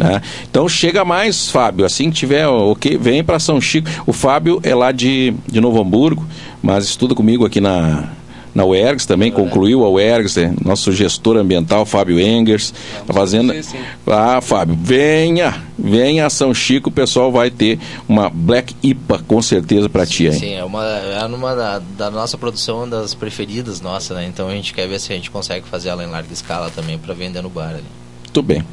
Né? 0.00 0.22
Então 0.50 0.68
chega 0.68 1.04
mais, 1.04 1.48
Fábio. 1.48 1.84
Assim 1.84 2.10
que 2.10 2.16
tiver, 2.16 2.46
ok, 2.48 2.96
vem 2.98 3.22
para 3.22 3.38
São 3.38 3.60
Chico. 3.60 3.88
O 4.06 4.12
Fábio 4.12 4.58
é 4.62 4.74
lá 4.74 4.90
de, 4.90 5.34
de 5.46 5.60
Novo 5.60 5.80
Hamburgo 5.80 6.26
mas 6.62 6.84
estuda 6.84 7.14
comigo 7.14 7.46
aqui 7.46 7.60
na, 7.60 8.10
na 8.54 8.64
UERGS 8.64 9.06
também, 9.06 9.32
concluiu 9.32 9.84
a 9.84 9.88
UERGS, 9.88 10.36
é, 10.36 10.52
nosso 10.62 10.92
gestor 10.92 11.36
ambiental, 11.36 11.86
Fábio 11.86 12.20
Engers, 12.20 12.74
está 13.00 13.12
fazendo... 13.14 13.52
Ah, 14.06 14.40
Fábio, 14.40 14.76
venha, 14.78 15.62
venha 15.78 16.26
a 16.26 16.30
São 16.30 16.52
Chico, 16.52 16.90
o 16.90 16.92
pessoal 16.92 17.32
vai 17.32 17.50
ter 17.50 17.78
uma 18.08 18.28
Black 18.28 18.74
IPA, 18.82 19.20
com 19.26 19.40
certeza, 19.40 19.88
para 19.88 20.04
ti 20.04 20.28
aí. 20.28 20.34
Sim, 20.34 20.54
é 20.54 20.64
uma, 20.64 20.84
é 20.84 21.24
uma 21.24 21.54
da, 21.54 21.80
da, 21.96 22.10
nossa 22.10 22.36
produção, 22.36 22.88
das 22.88 23.14
preferidas 23.14 23.80
nossa, 23.80 24.14
né? 24.14 24.26
Então 24.26 24.48
a 24.48 24.52
gente 24.52 24.74
quer 24.74 24.86
ver 24.86 25.00
se 25.00 25.12
a 25.12 25.16
gente 25.16 25.30
consegue 25.30 25.66
fazer 25.66 25.88
ela 25.88 26.04
em 26.04 26.08
larga 26.08 26.32
escala 26.32 26.70
também, 26.70 26.98
para 26.98 27.14
vender 27.14 27.42
no 27.42 27.48
bar 27.48 27.70
ali. 27.70 27.99
Muito 28.30 28.42
bem. 28.42 28.64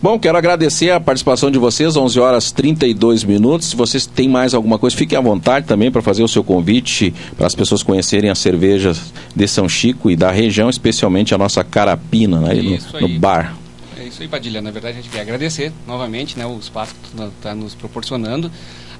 Bom, 0.00 0.16
quero 0.16 0.38
agradecer 0.38 0.90
a 0.90 1.00
participação 1.00 1.50
de 1.50 1.58
vocês, 1.58 1.96
11 1.96 2.20
horas 2.20 2.52
32 2.52 3.24
minutos. 3.24 3.68
Se 3.68 3.76
vocês 3.76 4.06
têm 4.06 4.28
mais 4.28 4.54
alguma 4.54 4.78
coisa, 4.78 4.96
fiquem 4.96 5.18
à 5.18 5.20
vontade 5.20 5.66
também 5.66 5.90
para 5.90 6.00
fazer 6.00 6.22
o 6.22 6.28
seu 6.28 6.44
convite, 6.44 7.12
para 7.36 7.46
as 7.46 7.54
pessoas 7.54 7.82
conhecerem 7.82 8.30
as 8.30 8.38
cervejas 8.38 9.12
de 9.34 9.48
São 9.48 9.68
Chico 9.68 10.08
e 10.08 10.14
da 10.14 10.30
região, 10.30 10.70
especialmente 10.70 11.34
a 11.34 11.38
nossa 11.38 11.64
carapina, 11.64 12.38
né, 12.38 12.54
no, 12.54 13.00
no, 13.00 13.18
bar. 13.18 13.56
É 13.98 14.04
isso 14.04 14.22
aí, 14.22 14.28
Padilha. 14.28 14.62
Na 14.62 14.70
verdade, 14.70 14.98
a 14.98 15.02
gente 15.02 15.10
quer 15.10 15.20
agradecer 15.20 15.72
novamente 15.84 16.38
né, 16.38 16.46
o 16.46 16.56
espaço 16.58 16.94
que 16.94 17.16
tu 17.16 17.24
está 17.24 17.54
nos 17.56 17.74
proporcionando 17.74 18.50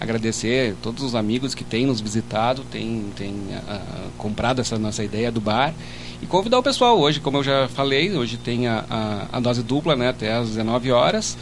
agradecer 0.00 0.74
todos 0.82 1.04
os 1.04 1.14
amigos 1.14 1.54
que 1.54 1.62
têm 1.62 1.86
nos 1.86 2.00
visitado, 2.00 2.64
têm, 2.64 3.04
têm 3.14 3.30
uh, 3.30 4.10
comprado 4.18 4.60
essa 4.60 4.76
nossa 4.76 5.04
ideia 5.04 5.30
do 5.30 5.40
bar 5.40 5.72
e 6.22 6.26
convidar 6.26 6.58
o 6.58 6.62
pessoal 6.62 6.98
hoje, 6.98 7.20
como 7.20 7.38
eu 7.38 7.42
já 7.42 7.68
falei, 7.68 8.16
hoje 8.16 8.36
tem 8.36 8.68
a, 8.68 8.84
a, 8.88 9.26
a 9.38 9.40
dose 9.40 9.62
dupla 9.62 9.96
né, 9.96 10.08
até 10.08 10.32
às 10.32 10.48
19 10.50 10.92
horas 10.92 11.36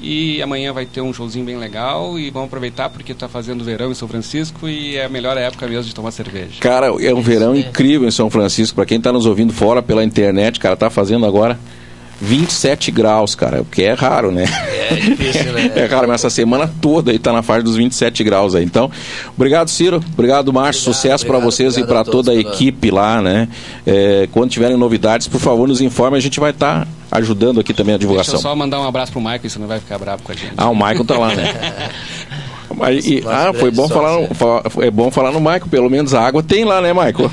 e 0.00 0.42
amanhã 0.42 0.72
vai 0.72 0.84
ter 0.84 1.00
um 1.00 1.12
showzinho 1.12 1.46
bem 1.46 1.56
legal 1.56 2.18
e 2.18 2.28
vamos 2.30 2.48
aproveitar 2.48 2.90
porque 2.90 3.12
está 3.12 3.28
fazendo 3.28 3.64
verão 3.64 3.90
em 3.90 3.94
São 3.94 4.06
Francisco 4.06 4.68
e 4.68 4.96
é 4.96 5.04
a 5.04 5.08
melhor 5.08 5.36
época 5.38 5.66
mesmo 5.66 5.84
de 5.84 5.94
tomar 5.94 6.10
cerveja. 6.10 6.60
Cara, 6.60 6.88
é 7.00 7.14
um 7.14 7.22
verão 7.22 7.54
incrível 7.56 8.06
em 8.06 8.10
São 8.10 8.28
Francisco. 8.28 8.74
Para 8.74 8.84
quem 8.84 8.98
está 8.98 9.12
nos 9.12 9.24
ouvindo 9.24 9.52
fora 9.52 9.82
pela 9.82 10.04
internet, 10.04 10.60
cara, 10.60 10.76
tá 10.76 10.90
fazendo 10.90 11.24
agora 11.24 11.58
27 12.20 12.90
graus, 12.90 13.34
cara, 13.34 13.62
o 13.62 13.64
que 13.64 13.82
é 13.82 13.92
raro, 13.92 14.30
né? 14.30 14.44
É 14.90 14.94
difícil, 14.94 15.52
né? 15.52 15.72
é 15.76 15.86
raro, 15.86 16.08
mas 16.08 16.20
essa 16.20 16.30
semana 16.30 16.70
toda 16.80 17.10
aí 17.10 17.18
tá 17.18 17.32
na 17.32 17.42
faixa 17.42 17.62
dos 17.62 17.76
27 17.76 18.22
graus 18.24 18.54
aí. 18.54 18.64
Então, 18.64 18.90
obrigado, 19.36 19.68
Ciro. 19.68 20.02
Obrigado, 20.12 20.52
Márcio. 20.52 20.82
Obrigado, 20.82 20.94
Sucesso 20.94 21.26
para 21.26 21.38
vocês 21.38 21.76
e 21.76 21.84
para 21.84 22.04
toda 22.04 22.32
a 22.32 22.34
equipe 22.34 22.90
lá, 22.90 23.20
né? 23.20 23.48
É, 23.86 24.28
quando 24.32 24.50
tiverem 24.50 24.76
novidades, 24.76 25.28
por 25.28 25.40
favor, 25.40 25.68
nos 25.68 25.80
informe. 25.80 26.16
A 26.16 26.20
gente 26.20 26.38
vai 26.40 26.50
estar 26.50 26.82
tá 26.82 26.88
ajudando 27.10 27.60
aqui 27.60 27.72
também 27.72 27.94
a 27.94 27.98
divulgação. 27.98 28.34
Deixa 28.34 28.46
eu 28.46 28.50
só 28.50 28.56
mandar 28.56 28.80
um 28.80 28.86
abraço 28.86 29.12
pro 29.12 29.20
Michael, 29.20 29.48
você 29.48 29.58
não 29.58 29.66
vai 29.66 29.78
ficar 29.78 29.98
bravo 29.98 30.22
com 30.22 30.32
a 30.32 30.34
gente. 30.34 30.52
Ah, 30.56 30.68
o 30.68 30.74
Michael 30.74 31.04
tá 31.04 31.18
lá, 31.18 31.34
né? 31.34 31.90
Mas, 32.76 33.06
e, 33.06 33.22
ah, 33.26 33.52
foi 33.52 33.70
bom 33.70 33.88
falar, 33.88 34.12
no, 34.12 34.82
é 34.82 34.90
bom 34.90 35.10
falar 35.10 35.32
no 35.32 35.40
Maico, 35.40 35.68
pelo 35.68 35.88
menos 35.90 36.14
a 36.14 36.20
água 36.20 36.42
tem 36.42 36.64
lá, 36.64 36.80
né, 36.80 36.92
Maico? 36.92 37.30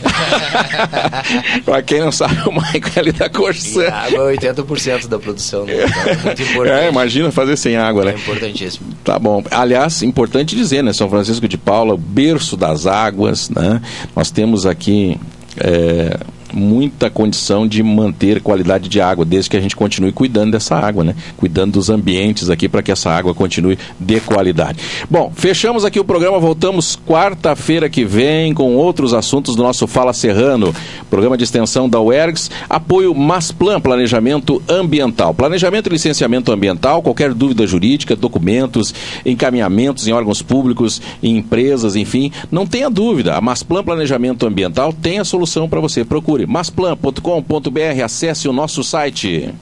pra 1.65 1.81
quem 1.81 1.99
não 2.01 2.11
sabe, 2.11 2.37
o 2.47 2.51
Maico 2.51 2.89
é 2.95 2.99
ali 2.99 3.11
da 3.11 3.29
Corsã. 3.29 3.87
A 3.87 4.05
água 4.05 4.31
é 4.31 4.37
80% 4.37 5.07
da 5.07 5.19
produção, 5.19 5.65
né? 5.65 5.73
Então, 5.73 6.11
é 6.11 6.15
muito 6.15 6.41
importante. 6.43 6.69
É, 6.69 6.89
imagina 6.89 7.31
fazer 7.31 7.57
sem 7.57 7.75
água, 7.75 8.05
né? 8.05 8.11
É 8.11 8.15
importantíssimo. 8.15 8.87
Tá 9.03 9.17
bom. 9.17 9.43
Aliás, 9.49 10.01
importante 10.03 10.55
dizer, 10.55 10.83
né, 10.83 10.93
São 10.93 11.09
Francisco 11.09 11.47
de 11.47 11.57
Paula, 11.57 11.97
berço 11.97 12.55
das 12.55 12.85
águas, 12.85 13.49
né? 13.49 13.81
Nós 14.15 14.31
temos 14.31 14.65
aqui... 14.65 15.17
É, 15.57 16.17
muita 16.53 17.09
condição 17.09 17.67
de 17.67 17.81
manter 17.83 18.41
qualidade 18.41 18.89
de 18.89 18.99
água, 19.01 19.25
desde 19.25 19.49
que 19.49 19.57
a 19.57 19.61
gente 19.61 19.75
continue 19.75 20.11
cuidando 20.11 20.51
dessa 20.51 20.75
água, 20.75 21.03
né? 21.03 21.15
Cuidando 21.37 21.73
dos 21.73 21.89
ambientes 21.89 22.49
aqui 22.49 22.67
para 22.67 22.81
que 22.81 22.91
essa 22.91 23.09
água 23.09 23.33
continue 23.33 23.77
de 23.99 24.19
qualidade. 24.19 24.79
Bom, 25.09 25.31
fechamos 25.35 25.85
aqui 25.85 25.99
o 25.99 26.05
programa, 26.05 26.39
voltamos 26.39 26.97
quarta-feira 27.07 27.89
que 27.89 28.03
vem 28.03 28.53
com 28.53 28.75
outros 28.75 29.13
assuntos 29.13 29.55
do 29.55 29.63
nosso 29.63 29.87
Fala 29.87 30.13
Serrano, 30.13 30.73
programa 31.09 31.37
de 31.37 31.43
extensão 31.43 31.89
da 31.89 31.99
UERGS, 31.99 32.49
apoio 32.69 33.15
Masplan 33.15 33.79
Planejamento 33.79 34.61
Ambiental. 34.67 35.33
Planejamento 35.33 35.87
e 35.87 35.91
licenciamento 35.91 36.51
ambiental, 36.51 37.01
qualquer 37.01 37.33
dúvida 37.33 37.65
jurídica, 37.65 38.15
documentos, 38.15 38.93
encaminhamentos 39.25 40.07
em 40.07 40.11
órgãos 40.11 40.41
públicos, 40.41 41.01
em 41.21 41.37
empresas, 41.37 41.95
enfim, 41.95 42.31
não 42.51 42.65
tenha 42.65 42.89
dúvida, 42.89 43.35
a 43.35 43.41
Masplan 43.41 43.83
Planejamento 43.83 44.45
Ambiental 44.45 44.93
tem 44.93 45.19
a 45.19 45.23
solução 45.23 45.67
para 45.69 45.79
você. 45.79 46.05
Procure 46.41 46.45
masplan.com.br, 46.47 48.03
acesse 48.03 48.47
o 48.47 48.53
nosso 48.53 48.83
site. 48.83 49.53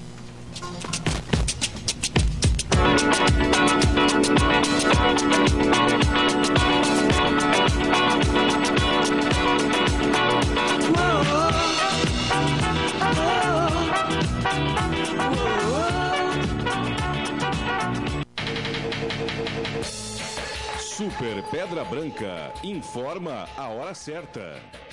Super 20.80 21.44
Pedra 21.50 21.84
Branca 21.84 22.52
informa 22.64 23.48
a 23.58 23.68
hora 23.70 23.94
certa. 23.94 24.89